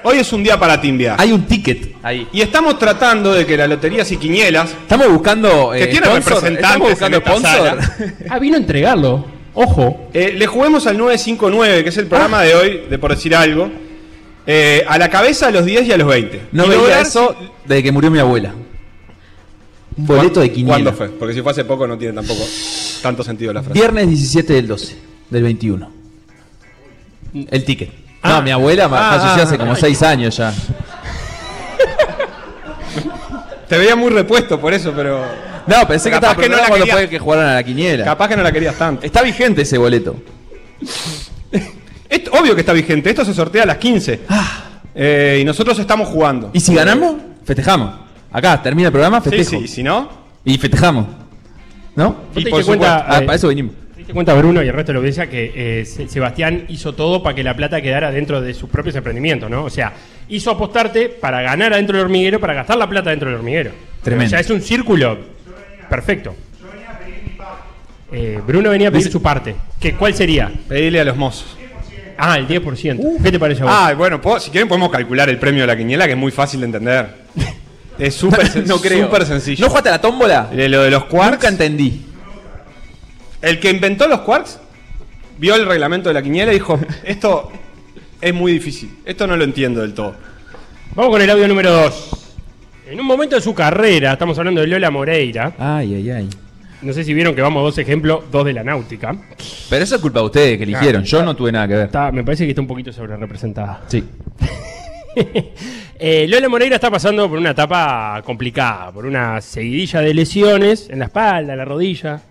hoy 0.04 0.18
es 0.20 0.32
un 0.32 0.42
día 0.44 0.58
para 0.58 0.80
timbiar. 0.80 1.18
Hay 1.20 1.32
un 1.34 1.46
ticket 1.46 1.96
ahí. 2.02 2.28
Y 2.32 2.42
estamos 2.42 2.80
tratando 2.80 3.34
de 3.34 3.46
que 3.46 3.58
la 3.58 3.68
lotería 3.68 4.04
y 4.10 4.18
quinielas, 4.18 4.72
Estamos 4.72 5.10
buscando. 5.10 5.72
que 5.72 5.84
eh, 5.84 5.88
tiene 5.88 6.06
sponsor. 6.08 6.34
representantes 6.34 6.64
Estamos 6.64 6.90
buscando 6.90 7.18
en 7.18 7.24
esta 7.24 7.38
sponsor. 7.38 7.68
sala, 7.98 8.14
Ah, 8.30 8.40
vino 8.40 8.56
a 8.56 8.60
entregarlo. 8.60 9.26
Ojo. 9.54 10.10
eh, 10.14 10.34
le 10.38 10.48
juguemos 10.48 10.88
al 10.88 10.98
959, 10.98 11.84
que 11.84 11.90
es 11.90 11.98
el 11.98 12.08
programa 12.08 12.42
de 12.44 12.56
hoy, 12.56 12.84
de 12.90 12.98
por 12.98 13.12
decir 13.14 13.36
algo, 13.36 13.70
eh, 14.48 14.86
a 14.88 14.98
la 14.98 15.10
cabeza 15.10 15.48
a 15.48 15.52
los 15.52 15.66
10 15.66 15.88
y 15.88 15.92
a 15.92 15.98
los 15.98 16.08
20. 16.08 16.42
No 16.52 16.66
Y 16.66 16.70
veía 16.70 16.82
lograr- 16.82 17.02
eso 17.06 17.36
desde 17.66 17.84
que 17.84 17.92
murió 17.92 18.12
mi 18.12 18.20
abuela. 18.20 18.54
Un 19.98 20.06
boleto 20.08 20.40
de 20.42 20.52
quiniela. 20.52 20.76
¿Cuándo 20.76 20.94
fue? 20.94 21.10
Porque 21.10 21.34
si 21.34 21.42
fue 21.42 21.52
hace 21.52 21.64
poco 21.66 21.88
no 21.88 21.98
tiene 21.98 22.14
tampoco 22.14 22.42
tanto 23.02 23.24
sentido 23.24 23.54
la 23.54 23.64
frase. 23.64 23.80
Viernes 23.80 24.08
17 24.10 24.54
del 24.54 24.68
12, 24.68 24.96
del 25.30 25.44
21. 25.44 25.92
El 27.50 27.64
ticket. 27.66 27.90
Ah. 28.22 28.36
no, 28.38 28.42
mi 28.42 28.52
abuela 28.52 28.86
Ah, 28.86 29.18
falleció 29.20 29.42
ah, 29.42 29.46
hace 29.46 29.58
como 29.58 29.72
ah. 29.74 29.76
6 29.76 30.02
años 30.04 30.38
ya. 30.38 30.54
Te 33.70 33.78
veía 33.78 33.96
muy 33.96 34.10
repuesto 34.12 34.60
por 34.60 34.74
eso, 34.74 34.94
pero 34.96 35.24
No, 35.68 35.88
pensé 35.88 36.10
que 36.10 36.16
Capaz 36.16 36.32
estaba 36.32 36.44
que 36.44 36.50
no 36.50 36.58
la 36.58 36.68
cuando 36.68 36.86
fue 36.88 37.10
que 37.10 37.20
jugaron 37.20 37.46
a 37.46 37.56
la 37.56 37.64
quiniela. 37.64 38.06
capaz 38.06 38.28
que 38.30 38.38
no 38.38 38.44
la 38.44 38.52
querías 38.52 38.76
tanto. 38.76 39.06
Está 39.06 39.22
vigente 39.24 39.64
ese 39.64 39.78
boleto. 39.78 40.16
Esto- 42.10 42.32
obvio 42.34 42.54
que 42.56 42.62
está 42.62 42.74
vigente, 42.74 43.10
esto 43.10 43.26
se 43.26 43.34
sortea 43.34 43.64
a 43.64 43.66
las 43.66 43.78
15. 43.78 44.20
Eh, 44.94 45.40
y 45.42 45.46
nosotros 45.46 45.78
estamos 45.80 46.08
jugando. 46.08 46.48
Ah. 46.48 46.52
¿Y 46.54 46.60
si 46.60 46.74
ganamos? 46.74 47.16
Festejamos. 47.44 47.94
Acá, 48.32 48.62
termina 48.62 48.88
el 48.88 48.92
programa, 48.92 49.22
Sí, 49.22 49.30
festejo. 49.30 49.50
sí, 49.62 49.66
y 49.66 49.68
si 49.68 49.84
no, 49.84 50.10
Y 50.46 50.58
festejamos. 50.58 51.08
¿No? 51.96 52.10
¿Vos 52.12 52.18
te 52.34 52.40
Y 52.42 52.44
diste 52.44 52.52
por 52.52 52.66
cuenta, 52.66 53.06
Ah, 53.08 53.20
eh, 53.22 53.26
para 53.26 53.36
eso 53.36 53.48
vinimos. 53.48 53.74
¿Te 53.94 53.98
diste 54.00 54.14
cuenta, 54.14 54.34
Bruno, 54.36 54.62
y 54.62 54.68
el 54.68 54.74
resto 54.74 54.90
de 54.92 54.94
la 54.94 55.00
audiencia, 55.00 55.28
que 55.30 55.52
eh, 55.82 55.86
Se- 55.86 56.08
Sebastián 56.08 56.66
hizo 56.68 56.94
todo 56.94 57.24
para 57.24 57.36
que 57.36 57.44
la 57.44 57.56
plata 57.56 57.82
quedara 57.82 58.12
dentro 58.12 58.42
de 58.42 58.54
sus 58.54 58.70
propios 58.70 58.96
emprendimientos, 58.96 59.50
¿no? 59.50 59.64
O 59.64 59.70
sea, 59.70 59.94
hizo 60.30 60.52
apostarte 60.52 61.08
para 61.10 61.42
ganar 61.42 61.74
adentro 61.74 61.98
del 61.98 62.06
hormiguero, 62.06 62.40
para 62.40 62.54
gastar 62.54 62.78
la 62.78 62.88
plata 62.90 63.10
dentro 63.10 63.30
del 63.30 63.38
hormiguero. 63.40 63.72
Tremendo. 64.04 64.28
O 64.28 64.30
sea, 64.30 64.40
es 64.40 64.50
un 64.50 64.62
círculo 64.62 65.18
perfecto. 65.90 66.36
Eh, 68.12 68.40
Bruno 68.46 68.70
venía 68.70 68.90
a 68.90 68.92
pedir 68.92 69.12
su 69.12 69.22
parte. 69.22 69.56
¿Qué, 69.80 69.94
¿Cuál 69.96 70.14
sería? 70.14 70.52
pedirle 70.68 71.00
a 71.00 71.04
los 71.06 71.18
mozos. 71.18 71.58
Ah, 72.18 72.38
el 72.38 72.48
10%. 72.48 73.22
¿Qué 73.24 73.32
te 73.32 73.40
parece 73.40 73.62
a 73.62 73.66
vos? 73.66 73.74
Ah, 73.76 73.94
bueno, 73.98 74.22
si 74.40 74.50
quieren 74.52 74.68
podemos 74.68 74.90
calcular 74.92 75.30
el 75.30 75.38
premio 75.38 75.62
de 75.62 75.68
la 75.68 75.76
quiniela, 75.78 76.06
que 76.06 76.12
es 76.14 76.18
muy 76.18 76.32
fácil 76.32 76.60
de 76.62 76.66
entender. 76.68 77.26
Es 77.98 78.14
súper 78.14 78.42
sen- 78.52 78.66
no 78.66 78.78
súper 78.78 79.26
sencillo. 79.26 79.64
¿No 79.64 79.70
jugaste 79.70 79.88
a 79.88 79.94
la 79.94 80.02
tómbola? 80.02 80.50
De 80.54 80.68
lo 80.68 80.82
de 80.84 80.92
los 80.92 81.06
quarks. 81.06 81.32
Nunca 81.32 81.48
entendí. 81.48 82.02
El 83.42 83.58
que 83.62 83.70
inventó 83.70 84.06
los 84.10 84.20
quarks 84.22 84.60
vio 85.38 85.56
el 85.56 85.66
reglamento 85.66 86.10
de 86.10 86.14
la 86.16 86.22
quiniela 86.22 86.52
y 86.52 86.56
dijo, 86.56 86.78
esto 87.06 87.50
es 88.20 88.34
muy 88.34 88.52
difícil, 88.52 88.98
esto 89.06 89.26
no 89.28 89.38
lo 89.38 89.46
entiendo 89.46 89.80
del 89.82 89.94
todo. 89.94 90.14
Vamos 90.94 91.12
con 91.12 91.22
el 91.22 91.30
audio 91.30 91.48
número 91.48 91.72
2. 91.72 92.10
En 92.90 93.00
un 93.00 93.06
momento 93.06 93.38
de 93.38 93.42
su 93.42 93.54
carrera, 93.56 94.12
estamos 94.14 94.38
hablando 94.40 94.60
de 94.60 94.68
Lola 94.68 94.92
Moreira. 94.92 95.54
Ay, 95.58 95.96
ay, 95.96 96.10
ay. 96.12 96.30
No 96.82 96.94
sé 96.94 97.04
si 97.04 97.14
vieron 97.14 97.36
que 97.36 97.42
vamos 97.42 97.64
dos 97.64 97.78
ejemplos, 97.78 98.24
dos 98.32 98.46
de 98.46 98.54
la 98.54 98.64
náutica. 98.64 99.16
Pero 99.70 99.84
eso 99.84 99.96
es 99.96 100.02
culpa 100.02 100.20
de 100.20 100.26
ustedes 100.26 100.58
que 100.58 100.64
eligieron. 100.64 101.04
Yo 101.04 101.24
no 101.24 101.36
tuve 101.36 101.52
nada 101.52 101.68
que 101.68 101.74
ver. 101.76 101.86
Está, 101.86 102.12
me 102.12 102.24
parece 102.24 102.44
que 102.46 102.52
está 102.52 102.62
un 102.62 102.68
poquito 102.68 102.92
sobre 102.92 103.16
representada. 103.18 103.82
Sí. 103.88 104.04
Eh, 105.98 106.28
Lola 106.28 106.50
Moreira 106.50 106.76
está 106.76 106.92
pasando 106.92 107.30
por 107.30 107.38
una 107.38 107.52
etapa 107.52 108.22
complicada, 108.26 108.92
por 108.92 109.06
una 109.06 109.40
seguidilla 109.40 110.02
de 110.02 110.14
lesiones 110.14 110.90
en 110.90 111.00
la 111.00 111.06
espalda, 111.06 111.54
en 111.54 111.58
la 111.58 111.64
rodilla, 111.64 112.22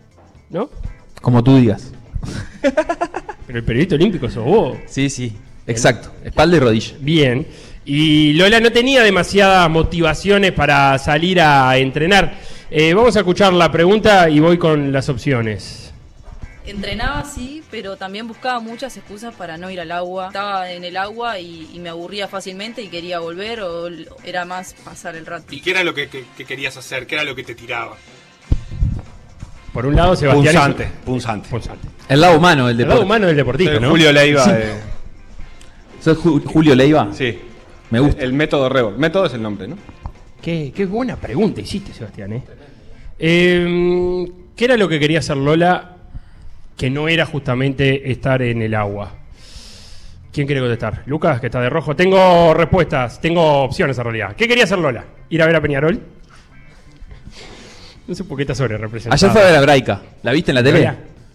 ¿no? 0.50 0.68
Como 1.22 1.42
tú 1.42 1.56
digas. 1.56 1.90
Pero 3.46 3.58
el 3.58 3.64
periodista 3.64 3.94
olímpico 3.94 4.28
sos 4.28 4.44
vos. 4.44 4.76
Sí, 4.86 5.08
sí. 5.08 5.32
Exacto. 5.66 6.10
Espalda 6.22 6.58
y 6.58 6.60
rodilla. 6.60 6.94
Bien. 7.00 7.46
Y 7.86 8.34
Lola 8.34 8.60
no 8.60 8.70
tenía 8.70 9.02
demasiadas 9.02 9.68
motivaciones 9.70 10.52
para 10.52 10.98
salir 10.98 11.40
a 11.40 11.76
entrenar. 11.78 12.34
Eh, 12.76 12.93
vamos 12.93 13.14
a 13.14 13.21
escuchar 13.21 13.52
la 13.52 13.71
pregunta 13.71 14.28
y 14.28 14.40
voy 14.40 14.59
con 14.59 14.90
las 14.90 15.09
opciones. 15.09 15.93
Entrenaba 16.66 17.23
sí, 17.25 17.62
pero 17.71 17.97
también 17.97 18.26
buscaba 18.26 18.59
muchas 18.59 18.97
excusas 18.97 19.33
para 19.35 19.57
no 19.59 19.71
ir 19.71 19.81
al 19.81 19.93
agua. 19.93 20.26
Estaba 20.28 20.71
en 20.73 20.83
el 20.83 20.97
agua 20.97 21.38
y, 21.38 21.71
y 21.73 21.78
me 21.78 21.90
aburría 21.90 22.26
fácilmente 22.26 22.83
y 22.83 22.88
quería 22.88 23.21
volver 23.21 23.61
o 23.61 23.87
era 24.25 24.45
más 24.45 24.75
pasar 24.85 25.14
el 25.14 25.25
rato. 25.25 25.45
qué 25.62 25.71
era 25.71 25.85
lo 25.85 25.95
que, 25.95 26.09
querías 26.49 26.76
hacer? 26.76 27.07
¿Qué 27.07 27.14
era 27.14 27.23
lo 27.23 27.37
que 27.37 27.45
te 27.45 27.54
tiraba? 27.54 27.95
Por 29.73 29.87
un 29.87 29.95
lado, 29.95 30.16
Sebastián. 30.16 30.54
Punzante, 30.54 30.88
punzante. 31.04 31.49
Punzante. 31.50 31.88
El 32.09 32.21
lado 32.21 32.38
humano 32.38 32.66
del 32.66 32.81
El 32.81 32.88
lado 32.88 33.02
humano 33.02 33.26
del 33.28 33.37
deportista. 33.37 33.87
Julio 33.87 34.11
Leiva. 34.12 34.45
De- 34.47 34.73
¿Sos 36.00 36.19
Ju- 36.19 36.43
Julio 36.45 36.75
Leiva? 36.75 37.09
sí. 37.12 37.38
Me 37.90 38.00
gusta. 38.00 38.23
El 38.25 38.33
método 38.33 38.69
Rebol. 38.69 38.99
Método 38.99 39.26
es 39.26 39.35
el 39.35 39.43
nombre, 39.43 39.69
¿no? 39.69 39.76
Qué, 40.43 40.73
qué 40.75 40.85
buena 40.87 41.14
pregunta 41.16 41.61
hiciste, 41.61 41.93
Sebastián. 41.93 42.33
¿eh? 42.33 42.43
Eh, 43.18 44.26
qué 44.56 44.64
era 44.64 44.76
lo 44.76 44.88
que 44.88 44.99
quería 44.99 45.21
hacer 45.21 45.37
Lola 45.37 45.97
que 46.76 46.90
no 46.90 47.09
era 47.09 47.25
justamente 47.26 48.11
estar 48.11 48.42
en 48.42 48.62
el 48.62 48.75
agua? 48.75 49.12
¿Quién 50.33 50.47
quiere 50.47 50.61
contestar? 50.61 51.02
Lucas, 51.06 51.40
que 51.40 51.47
está 51.47 51.61
de 51.61 51.71
rojo. 51.71 51.94
Tengo 51.94 52.52
respuestas, 52.54 53.21
tengo 53.21 53.62
opciones 53.62 53.97
en 53.99 54.04
realidad. 54.04 54.35
¿Qué 54.37 54.49
quería 54.49 54.64
hacer 54.64 54.78
Lola? 54.78 55.04
¿Ir 55.30 55.40
a 55.42 55.47
ver 55.47 55.54
a 55.56 55.61
Peñarol? 55.61 56.00
No 58.06 58.14
sé 58.14 58.25
por 58.25 58.37
qué 58.37 58.42
está 58.42 58.54
sobre 58.54 58.76
representado. 58.76 59.14
Ayer 59.14 59.30
fue 59.30 59.40
a 59.42 59.44
ver 59.47 59.56
a 59.56 59.61
Braica. 59.61 60.02
¿La 60.23 60.33
viste 60.33 60.50
en 60.50 60.56
la 60.56 60.62
tele? 60.62 60.90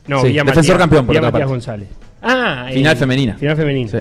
No, 0.08 0.22
Sí, 0.22 0.34
Defensor 0.34 0.56
Matías- 0.64 0.78
campeón, 0.78 1.06
por 1.06 1.16
otra 1.16 1.22
Matías 1.32 1.32
parte. 1.32 1.46
González. 1.46 1.88
Ah, 2.22 2.68
Final 2.74 2.94
eh, 2.96 3.00
femenina. 3.00 3.38
Final 3.38 3.56
femenina. 3.56 3.90
Sí. 3.90 3.98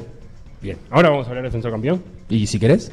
Bien. 0.61 0.77
Ahora 0.91 1.11
vamos 1.11 1.27
a 1.27 1.29
hablar 1.31 1.45
de 1.45 1.49
defensor 1.51 1.71
campeón. 1.71 2.03
¿Y 2.29 2.47
si 2.47 2.59
querés? 2.59 2.91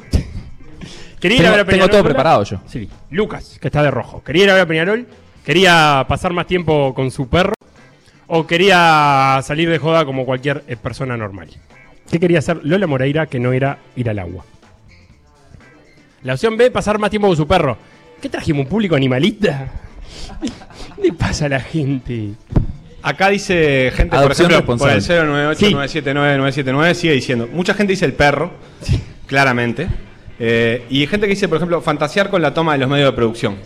Quería 1.20 1.36
ir 1.38 1.42
Tengo- 1.42 1.48
a 1.54 1.56
ver 1.56 1.60
a 1.60 1.64
tengo 1.64 1.70
Peñarol. 1.70 1.90
todo 1.90 2.02
Lola? 2.02 2.08
preparado 2.14 2.44
yo. 2.44 2.60
Sí. 2.66 2.88
Lucas, 3.10 3.58
que 3.60 3.68
está 3.68 3.82
de 3.82 3.90
rojo. 3.90 4.22
¿Quería 4.24 4.44
ir 4.44 4.50
a 4.50 4.54
ver 4.54 4.62
a 4.62 4.66
Peñarol? 4.66 5.06
¿Quería 5.44 6.04
pasar 6.08 6.32
más 6.32 6.46
tiempo 6.46 6.92
con 6.94 7.10
su 7.10 7.28
perro? 7.28 7.54
¿O 8.26 8.46
quería 8.46 9.40
salir 9.44 9.70
de 9.70 9.78
joda 9.78 10.04
como 10.04 10.24
cualquier 10.26 10.64
eh, 10.66 10.76
persona 10.76 11.16
normal? 11.16 11.48
¿Qué 12.10 12.18
quería 12.20 12.40
hacer 12.40 12.60
Lola 12.64 12.86
Moreira 12.86 13.26
que 13.26 13.38
no 13.38 13.52
era 13.52 13.78
ir 13.96 14.10
al 14.10 14.18
agua? 14.18 14.44
La 16.22 16.34
opción 16.34 16.56
B, 16.56 16.70
pasar 16.70 16.98
más 16.98 17.10
tiempo 17.10 17.28
con 17.28 17.36
su 17.36 17.46
perro. 17.46 17.76
¿Qué 18.20 18.28
trajimos? 18.28 18.64
¿Un 18.64 18.68
público 18.68 18.96
animalista? 18.96 19.68
¿Qué 20.96 21.02
le 21.02 21.12
pasa 21.12 21.46
a 21.46 21.48
la 21.48 21.60
gente? 21.60 22.30
Acá 23.02 23.28
dice 23.28 23.92
gente, 23.94 24.16
por 24.16 24.32
ejemplo, 24.32 24.64
por 24.64 24.80
el 24.88 24.94
responsable. 24.96 25.54
098-979-979, 25.54 26.94
sigue 26.94 27.12
diciendo. 27.14 27.48
Mucha 27.52 27.74
gente 27.74 27.92
dice 27.92 28.04
el 28.04 28.14
perro, 28.14 28.50
claramente. 29.26 29.86
Eh, 30.38 30.84
y 30.90 31.00
hay 31.00 31.06
gente 31.06 31.26
que 31.26 31.30
dice, 31.34 31.48
por 31.48 31.56
ejemplo, 31.56 31.80
fantasear 31.80 32.30
con 32.30 32.42
la 32.42 32.52
toma 32.52 32.72
de 32.72 32.78
los 32.78 32.88
medios 32.90 33.10
de 33.10 33.16
producción. 33.16 33.56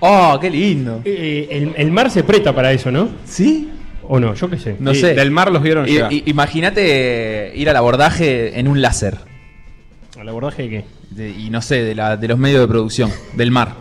¡Oh, 0.00 0.38
qué 0.40 0.50
lindo! 0.50 1.00
Eh, 1.04 1.48
el, 1.50 1.72
el 1.76 1.90
mar 1.92 2.10
se 2.10 2.22
presta 2.24 2.54
para 2.54 2.72
eso, 2.72 2.90
¿no? 2.90 3.08
¿Sí? 3.24 3.70
¿O 4.02 4.20
no? 4.20 4.34
Yo 4.34 4.48
qué 4.50 4.58
sé. 4.58 4.76
No 4.78 4.92
Y 4.92 4.96
sé. 4.96 5.14
Del 5.14 5.30
mar 5.30 5.50
los 5.50 5.62
vieron 5.62 5.86
llegar. 5.86 6.12
Imagínate 6.12 7.52
ir 7.54 7.68
al 7.70 7.76
abordaje 7.76 8.58
en 8.58 8.68
un 8.68 8.80
láser. 8.82 9.16
¿Al 10.18 10.28
abordaje 10.28 10.62
de 10.64 10.68
qué? 10.68 10.84
De- 11.10 11.30
y 11.30 11.50
no 11.50 11.60
sé, 11.62 11.82
de, 11.82 11.94
la, 11.94 12.16
de 12.16 12.28
los 12.28 12.38
medios 12.38 12.60
de 12.60 12.68
producción, 12.68 13.10
del 13.34 13.50
mar. 13.50 13.74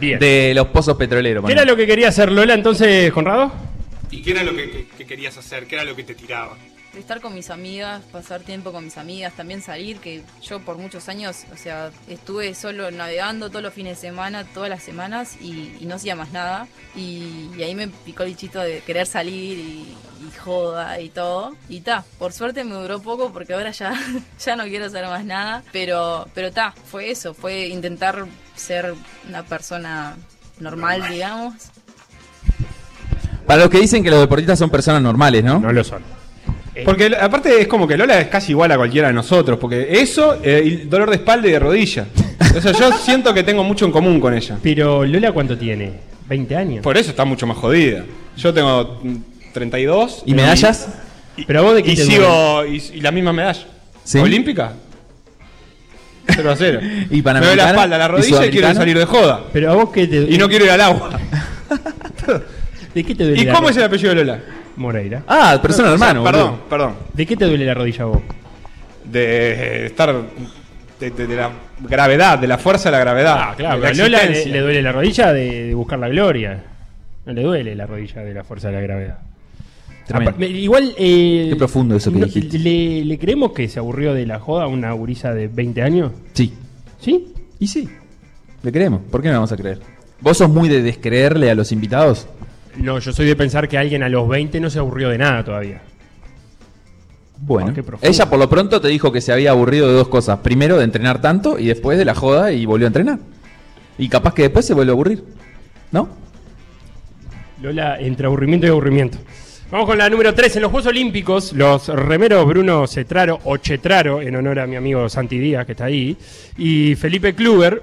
Bien. 0.00 0.18
De 0.18 0.52
los 0.54 0.68
pozos 0.68 0.96
petroleros. 0.96 1.44
¿Qué 1.44 1.52
era 1.52 1.64
lo 1.64 1.76
que 1.76 1.86
quería 1.86 2.08
hacer 2.08 2.30
Lola 2.32 2.54
entonces, 2.54 3.12
Conrado? 3.12 3.52
¿Y 4.10 4.22
qué 4.22 4.32
era 4.32 4.42
lo 4.42 4.52
que, 4.54 4.86
querías 5.06 5.36
hacer? 5.38 5.66
¿Qué 5.66 5.74
era 5.76 5.84
lo 5.84 5.94
que 5.96 6.02
te 6.04 6.14
tiraba? 6.14 6.56
Estar 6.94 7.22
con 7.22 7.34
mis 7.34 7.48
amigas, 7.48 8.02
pasar 8.12 8.42
tiempo 8.42 8.70
con 8.70 8.84
mis 8.84 8.98
amigas, 8.98 9.32
también 9.34 9.62
salir, 9.62 9.98
que 9.98 10.22
yo 10.42 10.60
por 10.60 10.76
muchos 10.76 11.08
años, 11.08 11.44
o 11.50 11.56
sea, 11.56 11.90
estuve 12.06 12.54
solo 12.54 12.90
navegando 12.90 13.48
todos 13.48 13.62
los 13.62 13.72
fines 13.72 13.98
de 13.98 14.08
semana, 14.08 14.44
todas 14.44 14.68
las 14.68 14.82
semanas 14.82 15.36
y, 15.40 15.74
y 15.80 15.86
no 15.86 15.94
hacía 15.94 16.14
más 16.14 16.32
nada. 16.32 16.68
Y, 16.94 17.48
y 17.56 17.62
ahí 17.62 17.74
me 17.74 17.88
picó 17.88 18.24
el 18.24 18.30
bichito 18.30 18.60
de 18.60 18.80
querer 18.80 19.06
salir 19.06 19.58
y, 19.58 19.96
y 20.22 20.38
joda 20.38 21.00
y 21.00 21.08
todo. 21.08 21.56
Y 21.68 21.80
ta, 21.80 22.04
por 22.18 22.34
suerte 22.34 22.62
me 22.62 22.74
duró 22.74 23.00
poco 23.00 23.32
porque 23.32 23.54
ahora 23.54 23.70
ya, 23.70 23.94
ya 24.44 24.56
no 24.56 24.64
quiero 24.64 24.86
hacer 24.86 25.06
más 25.06 25.24
nada. 25.24 25.62
Pero, 25.72 26.28
pero 26.34 26.52
ta, 26.52 26.72
fue 26.90 27.10
eso, 27.10 27.32
fue 27.32 27.68
intentar 27.68 28.26
ser 28.54 28.94
una 29.28 29.42
persona 29.44 30.16
normal, 30.60 31.08
digamos. 31.08 31.54
Para 33.46 33.62
los 33.62 33.70
que 33.70 33.78
dicen 33.78 34.04
que 34.04 34.10
los 34.10 34.20
deportistas 34.20 34.58
son 34.58 34.70
personas 34.70 35.02
normales, 35.02 35.42
¿no? 35.42 35.58
No 35.58 35.72
lo 35.72 35.82
son. 35.82 36.21
Porque 36.84 37.06
l- 37.06 37.16
aparte 37.16 37.60
es 37.60 37.66
como 37.68 37.86
que 37.86 37.96
Lola 37.96 38.18
es 38.20 38.28
casi 38.28 38.52
igual 38.52 38.72
a 38.72 38.76
cualquiera 38.76 39.08
de 39.08 39.14
nosotros, 39.14 39.58
porque 39.58 39.88
eso 40.00 40.38
eh, 40.42 40.62
y 40.64 40.70
dolor 40.88 41.10
de 41.10 41.16
espalda 41.16 41.46
y 41.48 41.52
de 41.52 41.58
rodilla. 41.58 42.06
O 42.56 42.60
sea, 42.60 42.72
yo 42.72 42.92
siento 43.04 43.34
que 43.34 43.42
tengo 43.42 43.62
mucho 43.62 43.84
en 43.84 43.92
común 43.92 44.20
con 44.20 44.32
ella. 44.34 44.58
Pero 44.62 45.04
Lola, 45.04 45.32
¿cuánto 45.32 45.56
tiene? 45.58 45.92
¿20 46.28 46.56
años? 46.56 46.82
Por 46.82 46.96
eso 46.96 47.10
está 47.10 47.24
mucho 47.24 47.46
más 47.46 47.58
jodida. 47.58 48.04
Yo 48.36 48.54
tengo 48.54 49.00
mm, 49.02 49.16
32. 49.52 50.22
¿Y 50.24 50.34
medallas? 50.34 50.88
Y, 51.36 51.44
Pero 51.44 51.58
a 51.60 51.62
vos 51.62 51.74
de 51.74 51.82
qué 51.82 51.92
y 51.92 51.96
te 51.96 52.04
sigo 52.04 52.64
y, 52.64 52.76
y 52.94 53.00
la 53.00 53.10
misma 53.10 53.32
medalla. 53.32 53.66
¿Sí? 54.04 54.18
¿Olímpica? 54.18 54.72
0 56.28 56.50
a 56.50 56.56
0. 56.56 56.80
¿Y 57.10 57.22
Me 57.22 57.32
doy 57.40 57.56
la 57.56 57.70
espalda, 57.70 57.98
la 57.98 58.04
¿Y 58.04 58.08
rodilla 58.08 58.46
y, 58.46 58.50
quiero 58.50 58.74
salir 58.74 58.98
de 58.98 59.04
joda. 59.04 59.44
Pero 59.52 59.72
a 59.72 59.74
vos 59.74 59.90
qué 59.90 60.06
te 60.06 60.22
Y 60.22 60.38
no 60.38 60.48
quiero 60.48 60.64
ir 60.64 60.70
al 60.70 60.80
agua. 60.80 61.20
¿De 62.94 63.04
qué 63.04 63.14
te 63.14 63.24
duele 63.24 63.42
¿Y 63.42 63.46
cómo 63.46 63.68
es 63.68 63.76
el 63.76 63.84
apellido 63.84 64.10
de 64.14 64.24
Lola? 64.24 64.40
Moreira. 64.76 65.22
Ah, 65.28 65.58
persona 65.60 65.92
O 65.92 65.98
sea, 65.98 66.12
normal, 66.14 66.32
Perdón, 66.32 66.50
boludo. 66.50 66.68
perdón. 66.68 66.94
¿De 67.12 67.26
qué 67.26 67.36
te 67.36 67.44
duele 67.46 67.64
la 67.66 67.74
rodilla 67.74 68.02
a 68.02 68.06
vos? 68.06 68.22
De 69.04 69.86
estar. 69.86 70.14
De, 71.00 71.10
de- 71.10 71.26
de 71.26 71.36
la 71.36 71.50
gravedad, 71.80 72.38
de 72.38 72.46
la 72.46 72.58
fuerza 72.58 72.88
de 72.90 72.92
la 72.92 73.00
gravedad. 73.00 73.36
Ah, 73.38 73.54
claro, 73.56 73.76
de 73.76 73.82
la 73.82 73.88
a 73.88 73.94
Lola 73.94 74.24
le, 74.24 74.60
duele 74.60 74.82
la 74.82 74.92
rodilla 74.92 75.32
de, 75.32 75.66
de 75.68 75.74
buscar 75.74 75.98
la 75.98 76.08
gloria. 76.08 76.62
No 77.26 77.32
le 77.32 77.42
duele 77.42 77.74
la 77.74 77.86
rodilla 77.86 78.22
de 78.22 78.34
la 78.34 78.44
fuerza 78.44 78.68
de 78.68 78.74
la 78.74 78.80
gravedad. 78.80 79.18
Igual. 80.38 80.94
eh, 80.98 81.46
Qué 81.50 81.56
profundo 81.56 81.96
eso 81.96 82.12
que 82.12 82.18
no- 82.18 82.26
dijiste. 82.26 82.58
le, 82.58 83.04
le 83.04 83.18
creemos 83.18 83.52
que 83.52 83.68
se 83.68 83.78
aburrió 83.78 84.14
de 84.14 84.26
la 84.26 84.38
joda 84.38 84.64
a 84.64 84.66
una 84.66 84.92
gurisa 84.92 85.32
de 85.32 85.48
20 85.48 85.82
años? 85.82 86.12
Sí. 86.34 86.52
¿Sí? 87.00 87.32
Y 87.58 87.66
sí. 87.66 87.88
Le 88.62 88.70
creemos. 88.72 89.00
¿Por 89.10 89.22
qué 89.22 89.28
no 89.28 89.34
vamos 89.34 89.52
a 89.52 89.56
creer? 89.56 89.80
¿Vos 90.20 90.38
sos 90.38 90.48
muy 90.50 90.68
de 90.68 90.82
descreerle 90.82 91.50
a 91.50 91.54
los 91.54 91.72
invitados? 91.72 92.28
No, 92.76 92.98
yo 92.98 93.12
soy 93.12 93.26
de 93.26 93.36
pensar 93.36 93.68
que 93.68 93.78
alguien 93.78 94.02
a 94.02 94.08
los 94.08 94.28
20 94.28 94.60
no 94.60 94.70
se 94.70 94.78
aburrió 94.78 95.08
de 95.10 95.18
nada 95.18 95.44
todavía. 95.44 95.82
Bueno. 97.44 97.74
Ella 98.00 98.30
por 98.30 98.38
lo 98.38 98.48
pronto 98.48 98.80
te 98.80 98.88
dijo 98.88 99.10
que 99.10 99.20
se 99.20 99.32
había 99.32 99.50
aburrido 99.50 99.88
de 99.88 99.94
dos 99.94 100.08
cosas. 100.08 100.38
Primero 100.38 100.78
de 100.78 100.84
entrenar 100.84 101.20
tanto 101.20 101.58
y 101.58 101.66
después 101.66 101.98
de 101.98 102.04
la 102.04 102.14
joda 102.14 102.52
y 102.52 102.66
volvió 102.66 102.86
a 102.86 102.88
entrenar. 102.88 103.18
Y 103.98 104.08
capaz 104.08 104.32
que 104.34 104.42
después 104.42 104.64
se 104.64 104.74
vuelve 104.74 104.92
a 104.92 104.94
aburrir. 104.94 105.24
¿No? 105.90 106.08
Lola, 107.60 107.98
entre 107.98 108.26
aburrimiento 108.26 108.66
y 108.66 108.70
aburrimiento. 108.70 109.18
Vamos 109.72 109.86
con 109.86 109.98
la 109.98 110.08
número 110.08 110.32
3. 110.34 110.56
En 110.56 110.62
los 110.62 110.70
Juegos 110.70 110.86
Olímpicos, 110.86 111.52
los 111.52 111.88
remeros 111.88 112.46
Bruno 112.46 112.86
Cetraro, 112.86 113.40
o 113.44 113.56
Chetraro, 113.56 114.20
en 114.22 114.36
honor 114.36 114.60
a 114.60 114.66
mi 114.66 114.76
amigo 114.76 115.08
Santi 115.08 115.38
Díaz, 115.38 115.66
que 115.66 115.72
está 115.72 115.86
ahí, 115.86 116.16
y 116.58 116.94
Felipe 116.94 117.34
Kluber, 117.34 117.82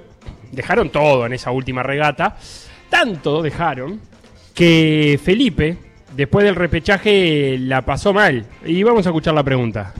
dejaron 0.52 0.90
todo 0.90 1.26
en 1.26 1.32
esa 1.32 1.50
última 1.50 1.82
regata. 1.82 2.36
Tanto 2.88 3.42
dejaron 3.42 4.00
que 4.60 5.18
Felipe, 5.24 5.76
después 6.14 6.44
del 6.44 6.54
repechaje, 6.54 7.56
la 7.58 7.80
pasó 7.82 8.12
mal. 8.12 8.44
Y 8.66 8.82
vamos 8.82 9.06
a 9.06 9.08
escuchar 9.08 9.32
la 9.32 9.42
pregunta. 9.42 9.94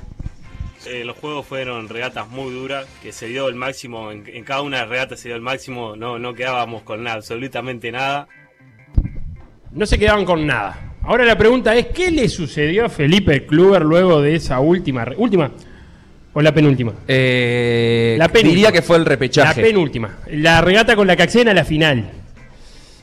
Eh, 0.87 1.03
los 1.03 1.16
juegos 1.16 1.46
fueron 1.46 1.88
regatas 1.88 2.29
muy 2.29 2.53
duras, 2.53 2.85
que 3.03 3.11
se 3.11 3.29
dio 3.29 3.49
el 3.49 3.55
máximo, 3.55 4.11
en, 4.12 4.25
en 4.27 4.44
cada 4.44 4.61
una 4.61 4.77
de 4.77 4.83
las 4.83 4.90
regatas 4.90 5.20
se 5.20 5.29
dio 5.29 5.37
el 5.37 5.40
máximo, 5.42 5.96
no, 5.96 6.18
no 6.18 6.35
quedábamos 6.35 6.83
con 6.83 7.03
nada, 7.03 7.16
absolutamente 7.16 7.90
nada. 7.90 8.29
No 9.73 9.87
se 9.87 9.99
quedaban 9.99 10.27
con 10.27 10.46
nada. 10.46 10.92
Ahora 11.05 11.25
la 11.25 11.38
pregunta 11.38 11.75
es, 11.75 11.87
¿qué 11.87 12.11
le 12.11 12.29
sucedió 12.29 12.85
a 12.85 12.88
Felipe 12.90 13.46
Kluber 13.46 13.81
luego 13.83 14.20
de 14.20 14.35
esa 14.35 14.61
última... 14.61 15.07
¿Última? 15.16 15.51
¿O 16.35 16.42
la 16.42 16.53
penúltima? 16.53 16.92
Eh, 17.09 18.16
La 18.18 18.29
penúltima. 18.29 18.51
diría 18.55 18.73
que 18.73 18.83
fue 18.83 18.99
el 18.99 19.07
repechaje. 19.07 19.62
La 19.62 19.66
penúltima. 19.66 20.18
La 20.31 20.61
regata 20.61 20.94
con 20.96 21.07
la 21.07 21.16
que 21.16 21.23
acceden 21.23 21.49
a 21.49 21.55
la 21.55 21.64
final. 21.64 22.11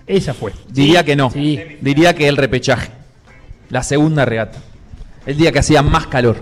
Esa 0.07 0.33
fue. 0.33 0.53
Diría 0.69 1.03
que 1.03 1.15
no. 1.15 1.29
Sí. 1.29 1.59
Diría 1.81 2.15
que 2.15 2.27
el 2.27 2.37
repechaje. 2.37 2.89
La 3.69 3.83
segunda 3.83 4.23
regata. 4.25 4.59
El 5.25 5.35
día 5.37 5.51
que 5.51 5.59
hacía 5.59 5.81
más 5.81 6.07
calor. 6.07 6.37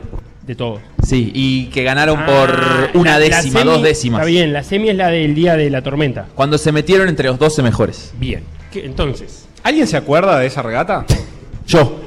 De 0.45 0.53
todos. 0.55 0.79
Sí, 1.03 1.31
y 1.33 1.65
que 1.67 1.83
ganaron 1.83 2.19
Ah, 2.19 2.25
por 2.27 2.99
una 3.01 3.13
la- 3.17 3.19
la 3.27 3.37
décima, 3.37 3.61
semi- 3.61 3.65
dos 3.65 3.81
décimas. 3.81 4.19
Está 4.21 4.27
bien, 4.29 4.53
la 4.53 4.61
semi 4.63 4.89
es 4.89 4.95
la 4.95 5.07
del 5.09 5.33
día 5.33 5.55
de 5.55 5.71
la 5.71 5.81
tormenta. 5.81 6.27
Cuando 6.35 6.59
se 6.59 6.71
metieron 6.71 7.09
entre 7.09 7.27
los 7.29 7.39
12 7.39 7.63
mejores. 7.63 8.13
Bien. 8.19 8.43
¿Qué- 8.71 8.85
entonces, 8.85 9.47
¿Alguien 9.63 9.87
se 9.87 9.97
acuerda 9.97 10.37
de 10.39 10.45
esa 10.45 10.61
regata? 10.61 11.03
Yo. 11.67 12.01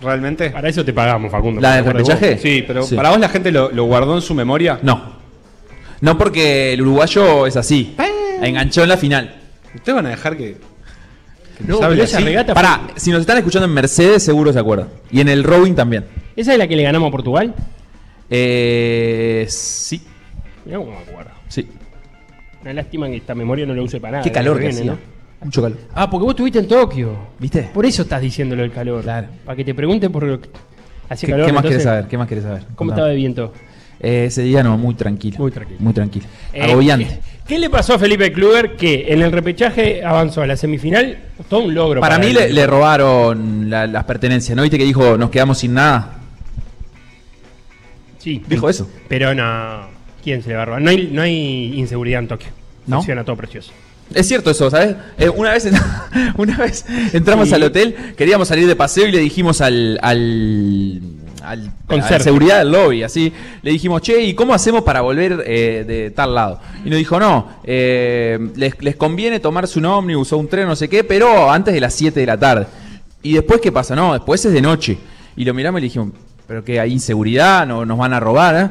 ¿Realmente? 0.00 0.50
para 0.50 0.68
eso 0.70 0.82
te 0.84 0.92
pagamos, 0.94 1.30
Facundo. 1.30 1.60
¿La 1.60 1.74
del 1.76 1.84
¿Te 1.84 1.90
acuerdas 1.90 2.20
repechaje? 2.20 2.38
Sí, 2.42 2.64
pero 2.66 2.82
Sí. 2.82 2.94
para 2.96 3.10
vos 3.10 3.20
la 3.20 3.28
gente 3.28 3.50
lo, 3.52 3.70
lo 3.70 3.84
guardó 3.84 4.14
en 4.14 4.22
su 4.22 4.34
memoria. 4.34 4.78
No. 4.82 5.16
No 6.00 6.16
porque 6.18 6.72
el 6.74 6.80
uruguayo 6.82 7.46
es 7.46 7.56
así. 7.56 7.94
Enganchó 8.40 8.82
en 8.84 8.88
la 8.90 8.96
final. 8.96 9.34
¿Ustedes 9.74 9.96
van 9.96 10.06
a 10.06 10.10
dejar 10.10 10.36
que.? 10.36 10.56
No, 11.60 11.78
pero 11.80 12.02
esa 12.02 12.20
regata 12.20 12.52
Pará, 12.54 12.82
fue- 12.90 13.00
si 13.00 13.10
nos 13.10 13.20
están 13.20 13.38
escuchando 13.38 13.66
en 13.66 13.72
Mercedes, 13.74 14.22
seguro 14.22 14.52
se 14.52 14.58
acuerdan. 14.58 14.88
Y 15.10 15.20
en 15.20 15.28
el 15.28 15.42
rowing 15.44 15.74
también. 15.74 16.04
¿Esa 16.36 16.52
es 16.52 16.58
la 16.58 16.66
que 16.68 16.76
le 16.76 16.82
ganamos 16.82 17.08
a 17.08 17.10
Portugal? 17.12 17.54
Eh, 18.28 19.46
sí, 19.48 20.02
Mirá 20.64 20.78
cómo 20.78 20.90
me 20.92 20.98
acuerdo. 20.98 21.30
sí. 21.48 21.68
Una 22.62 22.72
lástima 22.72 23.06
que 23.06 23.16
esta 23.16 23.34
memoria 23.34 23.64
no 23.64 23.74
la 23.74 23.82
use 23.82 24.00
para 24.00 24.12
nada. 24.12 24.24
Qué 24.24 24.32
calor 24.32 24.56
que 24.56 24.64
viene, 24.66 24.80
hacía. 24.80 24.92
¿no? 24.92 24.98
Mucho 25.44 25.62
calor. 25.62 25.78
Ah, 25.94 26.10
porque 26.10 26.24
vos 26.24 26.32
estuviste 26.32 26.58
en 26.58 26.66
Tokio. 26.66 27.16
¿Viste? 27.38 27.70
Por 27.72 27.86
eso 27.86 28.02
estás 28.02 28.20
diciéndolo 28.20 28.64
el 28.64 28.72
calor. 28.72 29.02
Claro. 29.04 29.28
Para 29.44 29.54
que 29.54 29.64
te 29.64 29.72
pregunten 29.72 30.10
por 30.10 30.24
lo 30.24 30.40
que 30.40 30.48
hacía 31.08 31.26
¿Qué, 31.28 31.32
calor. 31.32 31.46
qué 31.46 31.52
más 31.52 31.60
entonces, 31.60 31.70
querés 31.70 31.82
saber? 31.84 32.08
¿Qué 32.08 32.18
más 32.18 32.26
querés 32.28 32.44
saber? 32.44 32.62
¿Cómo 32.62 32.74
Contame. 32.76 32.96
estaba 32.96 33.10
el 33.12 33.16
viento? 33.16 33.52
Eh, 34.00 34.24
ese 34.26 34.42
día 34.42 34.64
no, 34.64 34.76
muy 34.76 34.94
tranquilo. 34.96 35.38
Muy 35.38 35.52
tranquilo. 35.52 35.78
Muy 35.80 35.92
tranquilo. 35.92 36.26
Eh, 36.52 36.62
Agobiante. 36.62 37.20
¿Qué, 37.46 37.58
le 37.58 37.70
pasó 37.70 37.94
a 37.94 37.98
Felipe 37.98 38.32
Kluber 38.32 38.76
que 38.76 39.06
en 39.08 39.22
el 39.22 39.32
repechaje 39.32 40.04
avanzó 40.04 40.42
a 40.42 40.46
la 40.46 40.56
semifinal? 40.56 41.18
Todo 41.48 41.60
un 41.60 41.74
logro. 41.74 42.00
Para 42.00 42.18
mí 42.18 42.28
él. 42.28 42.34
le, 42.34 42.52
le 42.52 42.66
robaron 42.66 43.68
la- 43.70 43.86
las 43.86 44.04
pertenencias. 44.04 44.56
¿No 44.56 44.62
viste 44.62 44.78
que 44.78 44.84
dijo 44.84 45.16
nos 45.16 45.30
quedamos 45.30 45.58
sin 45.58 45.74
nada? 45.74 46.14
Sí. 48.18 48.42
Dijo 48.48 48.68
eso. 48.68 48.88
Pero 49.08 49.34
no. 49.34 49.86
¿Quién 50.22 50.42
se 50.42 50.48
le 50.50 50.56
va 50.56 50.62
a 50.62 50.64
robar? 50.64 50.82
No 50.82 50.90
hay, 50.90 51.08
no 51.12 51.22
hay 51.22 51.74
inseguridad 51.78 52.20
en 52.20 52.28
Tokio. 52.28 52.48
¿No? 52.86 52.96
Funciona 52.96 53.24
todo 53.24 53.36
precioso. 53.36 53.72
Es 54.14 54.28
cierto 54.28 54.50
eso, 54.50 54.70
¿sabes? 54.70 54.94
Eh, 55.18 55.28
una, 55.28 55.52
vez, 55.52 55.68
una 56.36 56.56
vez 56.58 56.84
entramos 57.12 57.48
Sí. 57.48 57.54
al 57.54 57.62
hotel, 57.64 57.94
queríamos 58.16 58.48
salir 58.48 58.66
de 58.68 58.76
paseo 58.76 59.06
y 59.08 59.12
le 59.12 59.18
dijimos 59.18 59.60
al, 59.60 59.98
al, 60.02 61.00
al, 61.46 61.72
Conserje. 61.86 62.14
al 62.14 62.22
seguridad 62.22 62.58
del 62.58 62.72
lobby, 62.72 63.02
así, 63.02 63.32
le 63.62 63.70
dijimos, 63.70 64.02
che, 64.02 64.20
¿y 64.22 64.34
cómo 64.34 64.52
hacemos 64.54 64.82
para 64.82 65.00
volver 65.00 65.44
eh, 65.46 65.84
de 65.86 66.10
tal 66.10 66.34
lado? 66.34 66.60
Y 66.84 66.90
nos 66.90 66.98
dijo, 66.98 67.18
no, 67.20 67.48
eh, 67.64 68.38
les, 68.56 68.82
les 68.82 68.96
conviene 68.96 69.40
tomarse 69.40 69.78
un 69.78 69.86
ómnibus 69.86 70.32
o 70.32 70.38
un 70.38 70.48
tren, 70.48 70.66
no 70.66 70.76
sé 70.76 70.88
qué, 70.88 71.04
pero 71.04 71.50
antes 71.50 71.72
de 71.72 71.80
las 71.80 71.94
7 71.94 72.18
de 72.18 72.26
la 72.26 72.38
tarde. 72.38 72.66
¿Y 73.22 73.34
después 73.34 73.60
qué 73.60 73.72
pasa? 73.72 73.94
No, 73.96 74.12
después 74.12 74.44
es 74.44 74.52
de 74.52 74.60
noche. 74.62 74.98
Y 75.36 75.44
lo 75.44 75.52
miramos 75.54 75.78
y 75.78 75.82
le 75.82 75.86
dijimos, 75.86 76.10
¿pero 76.46 76.64
qué? 76.64 76.78
¿Hay 76.80 76.92
inseguridad? 76.92 77.66
¿No, 77.66 77.84
¿Nos 77.84 77.98
van 77.98 78.12
a 78.12 78.20
robar? 78.20 78.54
eh?". 78.56 78.68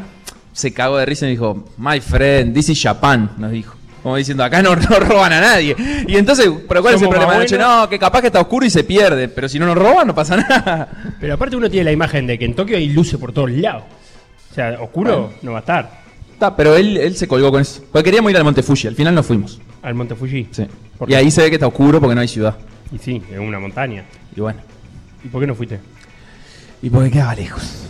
Se 0.53 0.73
cagó 0.73 0.97
de 0.97 1.05
risa 1.05 1.27
y 1.27 1.31
dijo, 1.31 1.65
my 1.77 1.99
friend, 1.99 2.53
this 2.53 2.69
is 2.69 2.81
Japan, 2.81 3.31
nos 3.37 3.51
dijo. 3.51 3.74
Como 4.05 4.17
diciendo, 4.17 4.43
acá 4.43 4.61
no, 4.61 4.75
no 4.75 4.99
roban 4.99 5.33
a 5.33 5.41
nadie. 5.41 5.75
Y 6.07 6.15
entonces, 6.15 6.47
¿pero 6.69 6.83
cuál 6.83 6.93
es 6.93 7.01
el 7.01 7.09
problema 7.09 7.33
de 7.33 7.39
noche? 7.39 7.57
No, 7.57 7.89
que 7.89 7.97
capaz 7.97 8.21
que 8.21 8.27
está 8.27 8.39
oscuro 8.39 8.63
y 8.63 8.69
se 8.69 8.83
pierde. 8.83 9.29
Pero 9.29 9.49
si 9.49 9.57
no 9.57 9.65
nos 9.65 9.75
roban, 9.75 10.05
no 10.05 10.13
pasa 10.13 10.37
nada. 10.47 10.87
Pero 11.19 11.33
aparte 11.33 11.55
uno 11.55 11.71
tiene 11.71 11.85
la 11.85 11.91
imagen 11.91 12.27
de 12.27 12.37
que 12.37 12.45
en 12.45 12.53
Tokio 12.53 12.77
hay 12.77 12.89
luces 12.89 13.19
por 13.19 13.31
todos 13.31 13.49
lados. 13.49 13.81
sea, 14.53 14.77
oscuro 14.79 15.33
no 15.41 15.53
va 15.53 15.57
a 15.57 15.61
estar. 15.61 16.01
Está, 16.33 16.55
pero 16.55 16.75
él, 16.75 16.97
él 16.97 17.15
se 17.15 17.27
colgó 17.27 17.49
con 17.49 17.61
eso. 17.63 17.83
Porque 17.91 18.03
queríamos 18.03 18.29
ir 18.29 18.37
al 18.37 18.43
Monte 18.43 18.61
Fuji, 18.61 18.89
al 18.89 18.95
final 18.95 19.15
no 19.15 19.23
fuimos. 19.23 19.59
¿Al 19.81 19.95
Monte 19.95 20.13
Fuji? 20.13 20.49
Sí. 20.51 20.67
¿Por 20.99 21.09
Y 21.09 21.15
ahí 21.15 21.31
se 21.31 21.41
ve 21.41 21.49
que 21.49 21.55
está 21.55 21.65
oscuro 21.65 21.99
porque 21.99 22.13
no 22.13 22.21
hay 22.21 22.27
ciudad. 22.27 22.55
Y 22.93 22.99
sí, 22.99 23.23
es 23.33 23.39
una 23.39 23.57
montaña. 23.57 24.03
Y 24.35 24.39
bueno. 24.39 24.59
¿Y 25.23 25.29
por 25.29 25.41
qué 25.41 25.47
no 25.47 25.55
fuiste? 25.55 25.79
Y 26.83 26.91
porque 26.91 27.09
quedaba 27.09 27.33
lejos. 27.33 27.87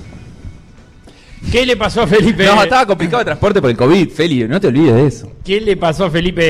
¿Qué 1.52 1.66
le 1.66 1.78
pasó 1.78 2.02
a 2.02 2.08
Felipe? 2.08 2.46
No, 2.46 2.62
estaba 2.64 2.86
complicado 2.86 3.20
el 3.22 3.26
transporte 3.26 3.62
por 3.62 3.70
el 3.70 3.78
COVID, 3.78 4.10
Feli, 4.10 4.48
no 4.48 4.60
te 4.60 4.68
olvides 4.68 4.94
de 4.96 5.08
eso. 5.08 5.32
¿Qué 5.44 5.62
le 5.62 5.78
pasó 5.78 6.06
a 6.06 6.10
Felipe 6.12 6.42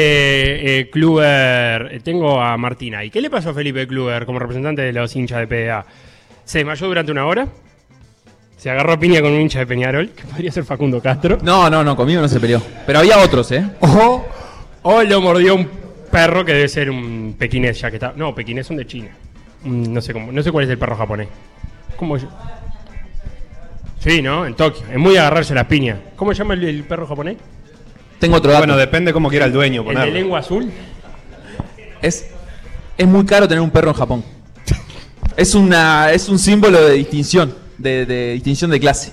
eh, 0.80 0.89
Kluber? 0.89 1.89
Eh, 1.91 2.00
Tengo 2.04 2.41
a 2.41 2.56
Martina 2.58 3.00
ahí. 3.00 3.10
¿Qué 3.10 3.21
le 3.21 3.30
pasó 3.30 3.50
a 3.50 3.54
Felipe 3.54 3.86
Kluber 3.88 4.26
como 4.26 4.39
representante 4.39 4.82
de 4.82 4.93
los 4.93 5.15
hinchas 5.15 5.39
de 5.39 5.48
PDA? 5.48 5.86
¿Se 6.45 6.60
desmayó 6.60 6.88
durante 6.88 7.12
una 7.12 7.26
hora? 7.26 7.48
¿Se 8.58 8.69
agarró 8.69 8.93
a 8.93 9.00
piña 9.00 9.21
con 9.21 9.32
un 9.34 9.41
hincha 9.41 9.60
de 9.60 9.67
Peñarol? 9.67 10.10
Que 10.15 10.24
podría 10.24 10.52
ser 10.52 10.63
Facundo 10.63 11.02
Castro. 11.02 11.38
No, 11.43 11.69
no, 11.69 11.84
no, 11.84 11.95
conmigo 11.95 12.21
no 12.21 12.28
se 12.28 12.39
peleó. 12.39 12.62
Pero 12.86 13.00
había 13.00 13.19
otros, 13.19 13.52
¿eh? 13.52 13.63
O, 13.82 14.26
o 14.84 15.04
lo 15.04 15.21
mordió 15.21 15.56
un 15.56 15.67
perro 16.10 16.45
que 16.45 16.54
debe 16.54 16.67
ser 16.69 16.89
un 16.89 17.36
pequinés 17.38 17.80
ya 17.80 17.89
que 17.89 17.98
está. 17.98 18.13
No, 18.15 18.34
pequinés 18.34 18.65
son 18.65 18.78
de 18.78 18.88
China. 18.88 19.10
Mm, 19.63 19.93
No 19.93 20.02
sé 20.02 20.13
cómo, 20.13 20.32
no 20.32 20.41
sé 20.41 20.52
cuál 20.52 20.65
es 20.65 20.71
el 20.71 20.78
perro 20.78 20.95
japonés. 20.95 21.28
¿Cómo 21.98 22.15
es? 22.17 22.26
Sí, 23.99 24.21
¿no? 24.21 24.45
En 24.45 24.53
Tokio. 24.55 24.84
Es 24.91 24.97
muy 24.97 25.17
agarrarse 25.17 25.53
las 25.55 25.65
piñas. 25.65 25.97
¿Cómo 26.15 26.31
se 26.34 26.39
llama 26.39 26.53
el, 26.53 26.63
el 26.63 26.84
perro 26.84 27.08
japonés? 27.08 27.38
Tengo 28.19 28.38
otro 28.38 28.51
dato. 28.51 28.62
Bueno, 28.62 28.77
depende 28.77 29.12
cómo 29.13 29.29
quiera 29.29 29.45
el 29.45 29.51
dueño 29.53 29.81
¿El 29.81 29.88
de 29.88 29.93
ponerlo. 29.93 30.13
lengua 30.13 30.39
azul? 30.39 30.71
Es, 32.01 32.27
es 32.97 33.08
muy 33.08 33.25
caro 33.25 33.47
tener 33.47 33.62
un 33.62 33.71
perro 33.71 33.89
en 33.89 33.95
Japón. 33.95 34.23
Es, 35.36 35.53
una, 35.55 36.12
es 36.12 36.29
un 36.29 36.39
símbolo 36.39 36.81
de 36.81 36.93
distinción, 36.93 37.53
de, 37.77 38.05
de 38.05 38.34
distinción 38.34 38.71
de 38.71 38.79
clase. 38.79 39.12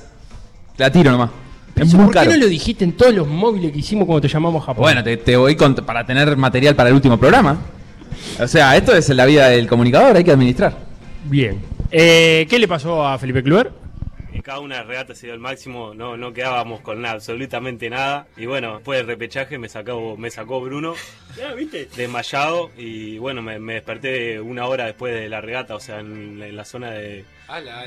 Te 0.77 0.85
la 0.85 0.93
tiro 0.93 1.11
nomás. 1.11 1.31
Es 1.75 1.93
muy 1.95 2.05
¿Por 2.05 2.15
caro. 2.15 2.31
qué 2.31 2.37
no 2.37 2.43
lo 2.45 2.49
dijiste 2.49 2.85
en 2.85 2.93
todos 2.93 3.15
los 3.15 3.27
móviles 3.27 3.73
que 3.73 3.79
hicimos 3.79 4.05
cuando 4.07 4.21
te 4.21 4.29
llamamos 4.29 4.63
a 4.63 4.67
Japón? 4.67 4.83
Bueno, 4.83 5.03
te, 5.03 5.17
te 5.17 5.37
voy 5.37 5.57
con- 5.57 5.75
para 5.75 6.05
tener 6.07 6.37
material 6.37 6.77
para 6.77 6.91
el 6.91 6.95
último 6.95 7.19
programa. 7.19 7.59
O 8.39 8.47
sea, 8.47 8.77
esto 8.77 8.95
es 8.95 9.09
la 9.09 9.25
vida 9.25 9.49
del 9.49 9.67
comunicador, 9.67 10.15
hay 10.17 10.23
que 10.23 10.31
administrar. 10.33 10.77
Bien. 11.25 11.59
Eh, 11.91 12.47
¿Qué 12.49 12.59
le 12.59 12.69
pasó 12.69 13.05
a 13.07 13.19
Felipe 13.19 13.43
Kluber? 13.43 13.73
En 14.33 14.41
cada 14.41 14.61
una 14.61 14.77
de 14.77 14.81
las 14.81 14.89
regatas 14.89 15.19
se 15.19 15.27
dio 15.27 15.35
el 15.35 15.41
máximo, 15.41 15.93
no, 15.95 16.17
no 16.17 16.33
quedábamos 16.33 16.81
con 16.81 17.03
nada, 17.03 17.15
absolutamente 17.15 17.91
nada. 17.91 18.27
Y 18.37 18.47
bueno, 18.47 18.77
después 18.77 18.99
del 18.99 19.07
repechaje 19.07 19.59
me 19.59 19.69
sacó, 19.69 20.17
me 20.17 20.31
sacó 20.31 20.61
Bruno, 20.61 20.95
desmayado, 21.97 22.71
y 22.77 23.19
bueno, 23.19 23.43
me, 23.43 23.59
me 23.59 23.75
desperté 23.75 24.41
una 24.41 24.67
hora 24.67 24.87
después 24.87 25.15
de 25.15 25.29
la 25.29 25.41
regata, 25.41 25.75
o 25.75 25.81
sea, 25.81 26.01
en, 26.01 26.43
en 26.43 26.57
la 26.57 26.65
zona 26.65 26.91
de, 26.93 27.25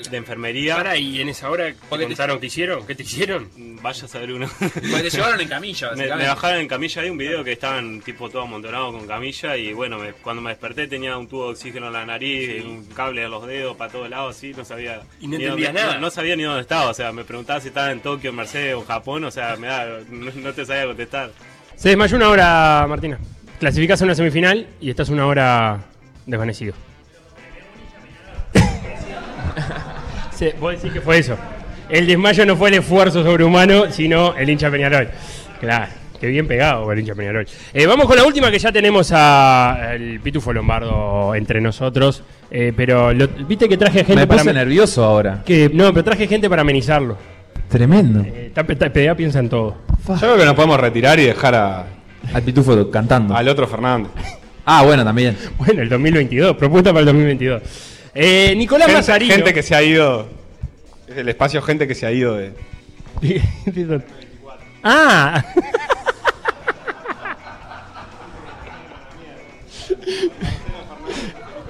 de 0.09 0.17
enfermería. 0.17 0.75
Para, 0.75 0.97
y 0.97 1.21
en 1.21 1.29
esa 1.29 1.49
hora, 1.49 1.73
¿te 1.73 2.05
contaron 2.07 2.39
qué 2.39 2.47
hicieron? 2.47 2.85
¿Qué 2.85 2.95
te 2.95 3.03
hicieron? 3.03 3.49
Vaya 3.81 4.05
a 4.05 4.07
saber 4.07 4.31
uno. 4.33 4.47
Porque 4.59 5.01
te 5.03 5.09
llevaron 5.17 5.41
en 5.41 5.47
camilla, 5.47 5.91
Me, 5.95 6.07
me 6.15 6.27
bajaron 6.27 6.59
en 6.61 6.67
camilla, 6.67 7.01
hay 7.01 7.09
un 7.09 7.17
video 7.17 7.43
que 7.43 7.51
estaban 7.53 8.01
tipo 8.01 8.29
todos 8.29 8.45
amontonados 8.45 8.93
con 8.95 9.07
camilla 9.07 9.57
y 9.57 9.73
bueno, 9.73 9.97
me- 9.99 10.13
cuando 10.13 10.41
me 10.41 10.49
desperté 10.51 10.87
tenía 10.87 11.17
un 11.17 11.27
tubo 11.27 11.45
de 11.47 11.51
oxígeno 11.51 11.87
en 11.87 11.93
la 11.93 12.05
nariz, 12.05 12.63
un 12.63 12.85
cable 12.87 13.23
a 13.25 13.27
los 13.27 13.45
dedos 13.47 13.75
para 13.77 13.91
todos 13.91 14.09
lados, 14.09 14.35
así, 14.35 14.53
no 14.53 14.65
sabía. 14.65 15.01
Y 15.19 15.27
no 15.27 15.35
entendías 15.35 15.73
dónde- 15.73 15.81
nada. 15.81 15.93
No, 15.95 16.01
no 16.01 16.09
sabía 16.11 16.35
ni 16.35 16.43
dónde 16.43 16.61
estaba, 16.61 16.89
o 16.89 16.93
sea, 16.93 17.11
me 17.11 17.23
preguntaba 17.23 17.59
si 17.61 17.69
estaba 17.69 17.91
en 17.91 17.99
Tokio, 18.01 18.29
en 18.31 18.35
Mercedes 18.35 18.75
o 18.75 18.79
en 18.79 18.85
Japón, 18.85 19.23
o 19.23 19.31
sea, 19.31 19.55
me 19.55 19.67
da, 19.67 19.99
no, 20.09 20.31
no 20.31 20.53
te 20.53 20.65
sabía 20.65 20.85
contestar. 20.85 21.31
Se 21.75 21.89
desmayó 21.89 22.17
una 22.17 22.29
hora, 22.29 22.85
Martina. 22.87 23.17
Clasificás 23.59 24.01
a 24.01 24.05
una 24.05 24.15
semifinal 24.15 24.67
y 24.81 24.89
estás 24.89 25.09
una 25.09 25.25
hora 25.27 25.79
desvanecido. 26.25 26.73
Sí, 30.37 30.49
vos 30.59 30.73
decís 30.73 30.91
que 30.91 30.99
fue 30.99 31.19
eso. 31.19 31.37
El 31.87 32.07
desmayo 32.07 32.45
no 32.45 32.57
fue 32.57 32.67
el 32.67 32.75
esfuerzo 32.75 33.23
sobrehumano, 33.23 33.89
sino 33.89 34.35
el 34.35 34.49
hincha 34.49 34.69
Peñarol. 34.69 35.07
Claro, 35.61 35.87
qué 36.19 36.27
bien 36.27 36.45
pegado 36.45 36.91
el 36.91 36.99
hincha 36.99 37.15
Peñarol. 37.15 37.47
Eh, 37.73 37.85
vamos 37.85 38.05
con 38.05 38.17
la 38.17 38.25
última 38.25 38.51
que 38.51 38.59
ya 38.59 38.69
tenemos 38.69 39.13
a 39.13 39.93
el 39.93 40.19
Pitufo 40.19 40.51
Lombardo 40.51 41.33
entre 41.35 41.61
nosotros. 41.61 42.21
Eh, 42.51 42.73
pero 42.75 43.13
lo- 43.13 43.29
viste 43.29 43.69
que 43.69 43.77
traje 43.77 43.99
gente 44.03 44.15
Me 44.23 44.27
para 44.27 44.43
nervioso 44.43 45.05
ahora. 45.05 45.41
que 45.45 45.69
No, 45.73 45.93
pero 45.93 46.03
traje 46.03 46.27
gente 46.27 46.49
para 46.49 46.63
amenizarlo. 46.63 47.17
Tremendo. 47.75 48.21
Eh, 48.25 48.51
PDA 48.55 49.15
piensa 49.15 49.39
en 49.39 49.49
todo. 49.49 49.75
Yo 50.07 50.15
creo 50.15 50.37
que 50.37 50.45
nos 50.45 50.53
podemos 50.55 50.79
retirar 50.79 51.19
y 51.19 51.25
dejar 51.25 51.55
a- 51.55 51.85
Al 52.33 52.41
pitufo 52.41 52.89
cantando. 52.89 53.35
al 53.35 53.47
otro 53.49 53.67
Fernández. 53.67 54.11
Ah, 54.67 54.81
bueno, 54.83 55.03
también. 55.03 55.37
Bueno, 55.59 55.81
el 55.83 55.89
2022, 55.89 56.55
propuesta 56.55 56.89
para 56.91 57.01
el 57.01 57.05
2022. 57.07 57.61
Eh, 58.15 58.53
Nicolás 58.55 58.87
Gente, 58.87 58.99
Mazarino. 59.01 59.35
gente 59.35 59.53
que 59.53 59.61
se 59.61 59.75
ha 59.75 59.83
ido. 59.83 60.27
Es 61.07 61.17
el 61.17 61.27
espacio 61.29 61.61
gente 61.61 61.85
que 61.87 61.93
se 61.95 62.05
ha 62.07 62.11
ido 62.13 62.35
de. 62.35 62.53
ah. 64.83 65.43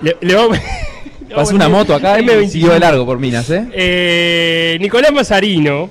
le, 0.02 0.16
le 0.22 0.36
vamos- 0.36 0.60
le 1.28 1.36
vamos 1.36 1.50
Pasó 1.50 1.52
a 1.52 1.56
una 1.56 1.70
moto 1.70 1.96
acá 1.96 2.20
y 2.20 2.24
M25. 2.24 2.48
siguió 2.50 2.74
de 2.74 2.80
largo 2.80 3.06
por 3.06 3.20
minas, 3.20 3.50
¿eh? 3.50 3.66
Eh, 3.74 4.78
Nicolás 4.80 5.12
Mazarino, 5.12 5.90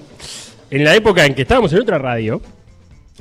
en 0.70 0.84
la 0.84 0.94
época 0.94 1.26
en 1.26 1.34
que 1.34 1.42
estábamos 1.42 1.72
en 1.72 1.80
otra 1.80 1.98
radio, 1.98 2.40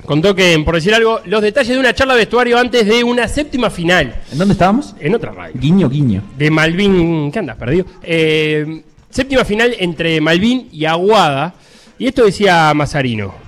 contó 0.05 0.33
que, 0.35 0.59
por 0.63 0.75
decir 0.75 0.93
algo, 0.93 1.21
los 1.25 1.41
detalles 1.41 1.73
de 1.73 1.79
una 1.79 1.93
charla 1.93 2.13
de 2.13 2.19
vestuario 2.19 2.57
antes 2.57 2.85
de 2.85 3.03
una 3.03 3.27
séptima 3.27 3.69
final. 3.69 4.15
¿En 4.31 4.37
dónde 4.37 4.53
estábamos? 4.53 4.95
En 4.99 5.15
otra 5.15 5.31
radio. 5.31 5.53
Guiño, 5.59 5.89
guiño. 5.89 6.23
de 6.37 6.49
Malvin. 6.49 7.31
¿Qué 7.31 7.39
andas, 7.39 7.57
perdido? 7.57 7.85
Eh, 8.01 8.83
séptima 9.09 9.45
final 9.45 9.75
entre 9.79 10.19
Malvin 10.21 10.69
y 10.71 10.85
Aguada. 10.85 11.53
Y 11.99 12.07
esto 12.07 12.25
decía 12.25 12.73
Mazarino. 12.73 13.42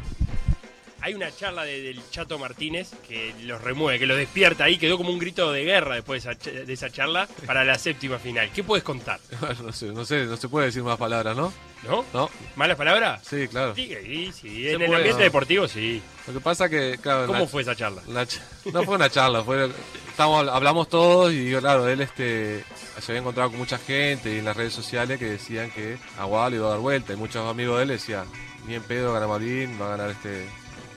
Hay 1.06 1.14
una 1.14 1.30
charla 1.36 1.64
de- 1.66 1.82
del 1.84 2.02
Chato 2.10 2.40
Martínez 2.40 2.90
que 3.08 3.32
los 3.44 3.62
remueve, 3.62 4.00
que 4.00 4.08
los 4.08 4.18
despierta 4.18 4.64
ahí. 4.64 4.80
Quedó 4.80 4.98
como 4.98 5.12
un 5.12 5.20
grito 5.20 5.52
de 5.52 5.64
guerra 5.64 5.94
después 5.94 6.24
de 6.24 6.32
esa, 6.32 6.40
ch- 6.40 6.66
de 6.66 6.74
esa 6.74 6.90
charla 6.90 7.28
para 7.46 7.64
la 7.64 7.78
séptima 7.78 8.18
final. 8.18 8.50
¿Qué 8.52 8.64
puedes 8.64 8.84
contar? 8.84 9.20
no 9.64 9.72
sé, 9.72 9.86
no 9.92 10.04
sé, 10.04 10.26
no 10.26 10.36
se 10.36 10.50
puede 10.50 10.66
decir 10.66 10.82
más 10.82 10.98
palabras, 10.98 11.38
¿no? 11.38 11.54
¿No? 11.88 12.04
No. 12.12 12.28
¿Malas 12.56 12.76
palabras? 12.76 13.22
Sí, 13.24 13.48
claro. 13.48 13.76
Sí, 13.76 13.96
sí, 14.04 14.32
sí. 14.34 14.68
En 14.68 14.82
el 14.82 14.88
ambiente 14.96 15.20
¿no? 15.20 15.26
deportivo, 15.26 15.68
sí. 15.68 16.02
Lo 16.26 16.34
que 16.34 16.40
pasa 16.40 16.68
que, 16.68 16.98
claro, 17.00 17.28
¿Cómo 17.28 17.40
la- 17.42 17.48
fue 17.48 17.62
esa 17.62 17.76
charla? 17.76 18.02
la 18.08 18.24
ch- 18.26 18.40
no 18.74 18.82
fue 18.82 18.96
una 18.96 19.08
charla, 19.12 19.44
fue, 19.44 19.70
estamos, 20.10 20.48
hablamos 20.48 20.90
todos 20.90 21.32
y 21.32 21.54
claro, 21.60 21.88
él 21.88 22.02
este, 22.02 22.64
se 23.00 23.12
había 23.12 23.20
encontrado 23.22 23.52
con 23.52 23.60
mucha 23.60 23.78
gente 23.78 24.34
y 24.34 24.40
en 24.40 24.46
las 24.46 24.58
redes 24.58 24.74
sociales 24.74 25.20
que 25.20 25.26
decían 25.26 25.70
que 25.70 26.00
Aguada 26.18 26.50
le 26.50 26.56
iba 26.56 26.66
a 26.66 26.72
dar 26.72 26.80
vuelta 26.80 27.14
y 27.14 27.16
muchos 27.16 27.48
amigos 27.48 27.78
de 27.78 27.84
él 27.84 27.90
decían, 27.90 28.26
ni 28.66 28.74
en 28.74 28.82
pedo 28.82 29.14
gana 29.14 29.28
Marín, 29.28 29.80
va 29.80 29.86
a 29.86 29.90
ganar 29.98 30.10
este, 30.10 30.48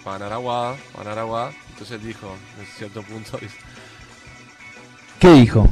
va 0.08 0.16
a 0.16 0.18
ganar 0.18 0.32
Aguada, 0.34 0.70
va 0.72 1.00
a 1.00 1.04
ganar 1.04 1.18
Aguada. 1.20 1.50
Entonces 1.70 2.00
él 2.00 2.06
dijo, 2.06 2.34
en 2.60 2.66
cierto 2.76 3.02
punto, 3.02 3.38
¿Qué 5.20 5.32
dijo? 5.32 5.68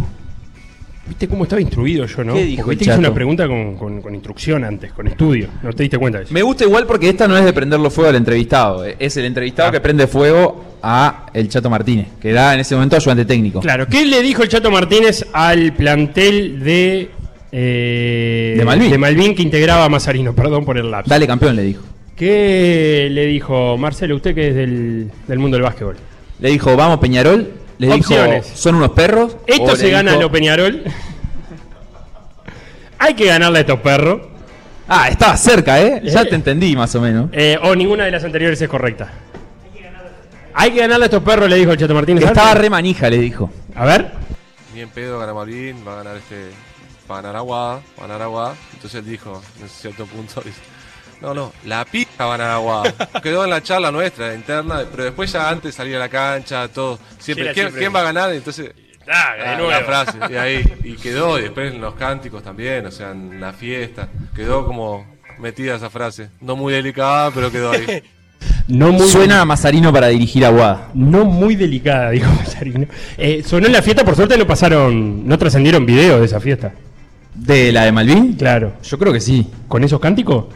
¿Viste 1.08 1.28
cómo 1.28 1.44
estaba 1.44 1.62
instruido 1.62 2.04
yo, 2.06 2.24
no? 2.24 2.34
¿Qué 2.34 2.44
dijo 2.44 2.64
Porque 2.64 2.78
que 2.78 2.84
hice 2.90 2.98
una 2.98 3.14
pregunta 3.14 3.46
con, 3.46 3.76
con- 3.76 4.02
con 4.02 4.12
instrucción 4.12 4.64
antes, 4.64 4.92
con 4.92 5.06
estudio. 5.06 5.48
¿No 5.62 5.72
te 5.72 5.84
diste 5.84 5.98
cuenta 5.98 6.18
de 6.18 6.24
eso? 6.24 6.34
Me 6.34 6.42
gusta 6.42 6.64
igual 6.64 6.84
porque 6.84 7.08
esta 7.08 7.28
no 7.28 7.36
es 7.38 7.44
de 7.44 7.52
prenderlo 7.52 7.90
fuego 7.90 8.10
al 8.10 8.16
entrevistado. 8.16 8.84
eh, 8.84 8.96
Es 8.98 9.16
el 9.16 9.24
entrevistado 9.24 9.70
que 9.70 9.80
prende 9.80 10.08
fuego 10.08 10.78
a 10.82 11.26
el 11.32 11.48
Chato 11.48 11.70
Martínez, 11.70 12.08
que 12.20 12.30
era 12.30 12.54
en 12.54 12.60
ese 12.60 12.74
momento 12.74 12.96
ayudante 12.96 13.24
técnico. 13.24 13.60
Claro, 13.60 13.86
¿qué 13.86 14.04
le 14.04 14.20
dijo 14.20 14.42
el 14.42 14.48
Chato 14.48 14.68
Martínez 14.72 15.24
al 15.32 15.74
plantel 15.74 16.58
de. 16.64 17.10
eh, 17.52 18.54
De 18.58 18.98
Malvin. 18.98 19.32
que 19.36 19.42
integraba 19.42 19.84
a 19.84 19.88
Mazarino? 19.88 20.34
Perdón 20.34 20.64
por 20.64 20.76
el 20.76 20.90
lapso. 20.90 21.08
Dale 21.08 21.28
campeón, 21.28 21.54
le 21.54 21.62
dijo. 21.62 21.84
¿Qué 22.16 23.08
le 23.10 23.26
dijo 23.26 23.76
Marcelo, 23.76 24.16
usted 24.16 24.34
que 24.34 24.48
es 24.48 24.54
del, 24.54 25.10
del 25.28 25.38
mundo 25.38 25.56
del 25.56 25.64
básquetbol? 25.64 25.96
Le 26.40 26.50
dijo, 26.50 26.74
vamos 26.76 26.98
Peñarol. 26.98 27.52
Le 27.78 27.92
Opciones. 27.92 28.44
dijo, 28.46 28.56
son 28.56 28.76
unos 28.76 28.90
perros. 28.92 29.36
Esto 29.46 29.76
se 29.76 29.90
gana 29.90 30.12
dijo, 30.12 30.20
a 30.20 30.24
lo 30.24 30.30
Peñarol. 30.32 30.82
Hay 32.98 33.14
que 33.14 33.26
ganarle 33.26 33.58
a 33.58 33.60
estos 33.60 33.80
perros. 33.80 34.22
Ah, 34.88 35.08
estaba 35.08 35.36
cerca, 35.36 35.80
¿eh? 35.82 36.00
Ya 36.04 36.22
Eh. 36.22 36.26
te 36.26 36.34
entendí 36.36 36.74
más 36.74 36.94
o 36.94 37.00
menos. 37.00 37.28
Eh, 37.32 37.58
o 37.62 37.74
ninguna 37.74 38.04
de 38.04 38.10
las 38.12 38.24
anteriores 38.24 38.60
es 38.62 38.68
correcta. 38.68 39.10
Hay 40.54 40.70
que 40.70 40.78
ganarle 40.80 41.04
a 41.04 41.06
estos 41.08 41.22
perros, 41.22 41.50
le 41.50 41.56
dijo 41.56 41.72
el 41.72 41.78
Chato 41.78 41.92
Martínez. 41.92 42.22
Que 42.24 42.28
estaba 42.30 42.54
re 42.54 42.70
manija, 42.70 43.10
le 43.10 43.18
dijo. 43.18 43.50
A 43.74 43.84
ver. 43.84 44.12
ni 44.74 44.80
en 44.80 44.88
pedo 44.88 45.18
gana 45.18 45.34
Marín, 45.34 45.76
va 45.86 45.94
a 45.94 45.96
ganar 45.96 46.16
este, 46.16 46.48
va 47.10 47.18
a 47.18 47.22
ganar 47.22 47.36
Aguada, 47.36 47.74
va 47.98 48.04
a 48.04 48.06
ganar 48.06 48.22
Aguada. 48.22 48.54
Entonces 48.72 49.00
él 49.04 49.10
dijo, 49.10 49.42
en 49.60 49.68
cierto 49.68 50.06
punto, 50.06 50.40
dice, 50.44 50.60
no, 51.20 51.34
no, 51.34 51.52
la 51.64 51.84
pija 51.84 52.24
va 52.26 52.34
a 52.36 52.54
Aguada. 52.56 52.92
Quedó 53.22 53.44
en 53.44 53.50
la 53.50 53.62
charla 53.62 53.90
nuestra, 53.90 54.34
interna, 54.34 54.82
pero 54.90 55.04
después 55.04 55.32
ya 55.32 55.48
antes 55.48 55.74
salir 55.74 55.96
a 55.96 56.00
la 56.00 56.08
cancha, 56.08 56.68
todo. 56.68 56.98
Siempre, 57.18 57.46
¿quién, 57.52 57.54
siempre- 57.66 57.80
quién 57.80 57.94
va 57.94 58.00
a 58.00 58.04
ganar? 58.04 58.32
Entonces, 58.32 58.72
Ah, 59.08 59.34
de 59.38 59.56
nuevo. 59.56 59.70
la 59.70 59.80
frase, 59.82 60.18
y 60.30 60.34
ahí, 60.34 60.64
y 60.82 60.94
quedó, 60.96 61.38
y 61.38 61.42
después 61.42 61.72
en 61.72 61.80
los 61.80 61.94
cánticos 61.94 62.42
también, 62.42 62.84
o 62.86 62.90
sea, 62.90 63.12
en 63.12 63.40
la 63.40 63.52
fiesta, 63.52 64.08
quedó 64.34 64.66
como 64.66 65.06
metida 65.38 65.76
esa 65.76 65.90
frase. 65.90 66.28
No 66.40 66.56
muy 66.56 66.72
delicada, 66.72 67.30
pero 67.30 67.50
quedó 67.50 67.70
ahí. 67.72 68.02
No 68.68 68.90
muy 68.92 69.08
Suena 69.08 69.40
a 69.40 69.44
Mazarino 69.44 69.92
para 69.92 70.08
dirigir 70.08 70.44
a 70.44 70.50
Guada. 70.50 70.88
No 70.92 71.24
muy 71.24 71.54
delicada, 71.54 72.10
dijo 72.10 72.28
Mazarino. 72.30 72.86
Eh, 73.16 73.42
sonó 73.46 73.66
en 73.66 73.72
la 73.72 73.80
fiesta, 73.80 74.04
por 74.04 74.14
suerte 74.16 74.36
no 74.36 74.46
pasaron, 74.46 75.26
no 75.26 75.38
trascendieron 75.38 75.86
videos 75.86 76.18
de 76.20 76.26
esa 76.26 76.40
fiesta. 76.40 76.72
¿De 77.32 77.70
la 77.72 77.84
de 77.84 77.92
Malvin? 77.92 78.34
Claro. 78.34 78.74
Yo 78.82 78.98
creo 78.98 79.12
que 79.12 79.20
sí. 79.20 79.46
¿Con 79.68 79.84
esos 79.84 80.00
cánticos? 80.00 80.46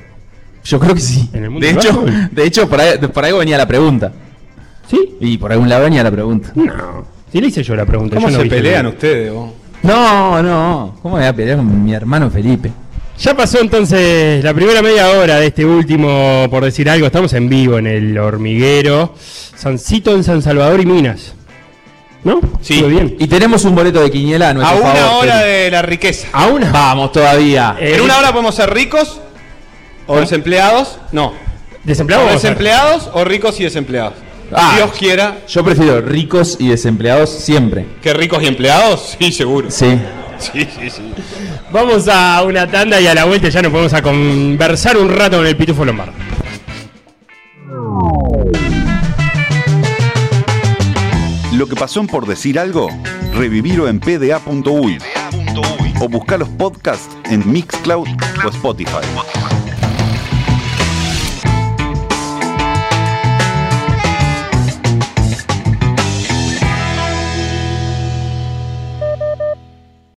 Yo 0.65 0.79
creo 0.79 0.95
que 0.95 1.01
sí. 1.01 1.29
¿En 1.33 1.45
el 1.45 1.51
mundo 1.51 1.67
De 1.67 1.73
del 1.73 1.83
hecho, 1.83 1.97
básquetbol? 2.03 2.29
de 2.33 2.45
hecho 2.45 2.69
por, 2.69 2.81
ahí, 2.81 2.99
por 2.99 3.25
ahí 3.25 3.33
venía 3.33 3.57
la 3.59 3.67
pregunta. 3.67 4.13
¿Sí? 4.89 5.17
Y 5.21 5.39
por 5.39 5.53
algún 5.53 5.69
lado 5.69 5.85
venía 5.85 6.03
la 6.03 6.11
pregunta. 6.11 6.51
No. 6.55 7.05
Si 7.33 7.41
le 7.41 7.47
hice 7.47 7.63
yo 7.63 7.77
la 7.77 7.87
pregunta. 7.87 8.17
¿Cómo 8.17 8.29
yo 8.29 8.39
no 8.39 8.43
se 8.45 8.49
pelean 8.51 8.87
ustedes? 8.87 9.33
vos? 9.33 9.51
No, 9.83 10.43
no. 10.43 10.97
¿Cómo 11.03 11.15
me 11.17 11.23
voy 11.23 11.29
a 11.29 11.33
pelear 11.35 11.57
con 11.59 11.85
mi 11.85 11.95
hermano 11.95 12.31
Felipe? 12.31 12.71
Ya 13.19 13.35
pasó 13.37 13.61
entonces 13.61 14.43
la 14.43 14.53
primera 14.55 14.81
media 14.83 15.11
hora 15.11 15.37
de 15.39 15.47
este 15.49 15.65
último, 15.65 16.47
por 16.51 16.65
decir 16.65 16.89
algo, 16.89 17.07
estamos 17.07 17.33
en 17.35 17.49
vivo 17.49 17.79
en 17.79 17.87
el 17.87 18.17
hormiguero. 18.19 19.15
Sancito 19.55 20.15
en 20.15 20.25
San 20.25 20.43
Salvador 20.43 20.81
y 20.81 20.87
Minas. 20.87 21.35
¿No? 22.25 22.41
Sí. 22.61 22.83
Muy 22.83 22.91
bien. 22.93 23.17
Y 23.19 23.27
tenemos 23.29 23.65
un 23.65 23.75
boleto 23.75 24.01
de 24.03 24.11
quiniela 24.11 24.51
a 24.51 24.55
nuestro 24.55 24.77
A 24.77 24.81
una 24.81 24.95
favor, 25.01 25.25
hora 25.25 25.39
de 25.41 25.71
la 25.71 25.83
riqueza. 25.83 26.29
¿A 26.33 26.47
una? 26.49 26.71
Vamos 26.73 27.13
todavía. 27.13 27.77
Eh, 27.81 27.95
En 27.97 28.01
una 28.03 28.19
hora 28.19 28.33
podemos 28.33 28.55
ser 28.55 28.73
ricos 28.75 29.21
o 30.07 30.19
desempleados. 30.21 30.99
No. 31.13 31.33
¿Desempleado 31.85 32.25
O 32.25 32.27
vamos 32.27 32.43
desempleados 32.43 33.11
o 33.15 33.25
ricos 33.25 33.59
y 33.61 33.65
desempleados. 33.65 34.15
Ah. 34.53 34.75
Dios 34.77 34.91
quiera 34.99 35.39
Yo 35.49 35.65
prefiero 35.65 36.01
ricos 36.01 36.57
y 36.59 36.69
desempleados 36.69 37.31
siempre. 37.31 37.87
que 38.03 38.13
ricos 38.13 38.43
y 38.43 38.47
empleados. 38.47 39.17
Sí, 39.21 39.33
seguro. 39.33 39.71
Sí. 39.71 39.99
Sí, 40.39 40.67
sí, 40.79 40.89
sí. 40.91 41.03
Vamos 41.71 42.09
a 42.09 42.43
una 42.43 42.67
tanda 42.67 42.99
y 43.01 43.07
a 43.07 43.15
la 43.15 43.25
vuelta 43.25 43.49
ya 43.51 43.61
nos 43.61 43.71
podemos 43.71 43.93
a 43.93 44.01
conversar 44.03 44.97
un 44.97 45.11
rato 45.11 45.37
con 45.37 45.47
el 45.47 45.55
Pitufo 45.57 45.85
Lombardo. 45.85 46.15
Lo 51.53 51.67
que 51.67 51.77
pasó 51.77 52.01
en 52.01 52.07
por 52.07 52.27
decir 52.27 52.59
algo, 52.59 52.89
revivirlo 53.35 53.89
en 53.89 54.01
pda.uy 54.01 54.99
o 56.01 56.09
buscar 56.09 56.39
los 56.39 56.49
podcasts 56.49 57.15
en 57.27 57.51
Mixcloud 57.51 58.09
o 58.45 58.49
Spotify. 58.49 59.05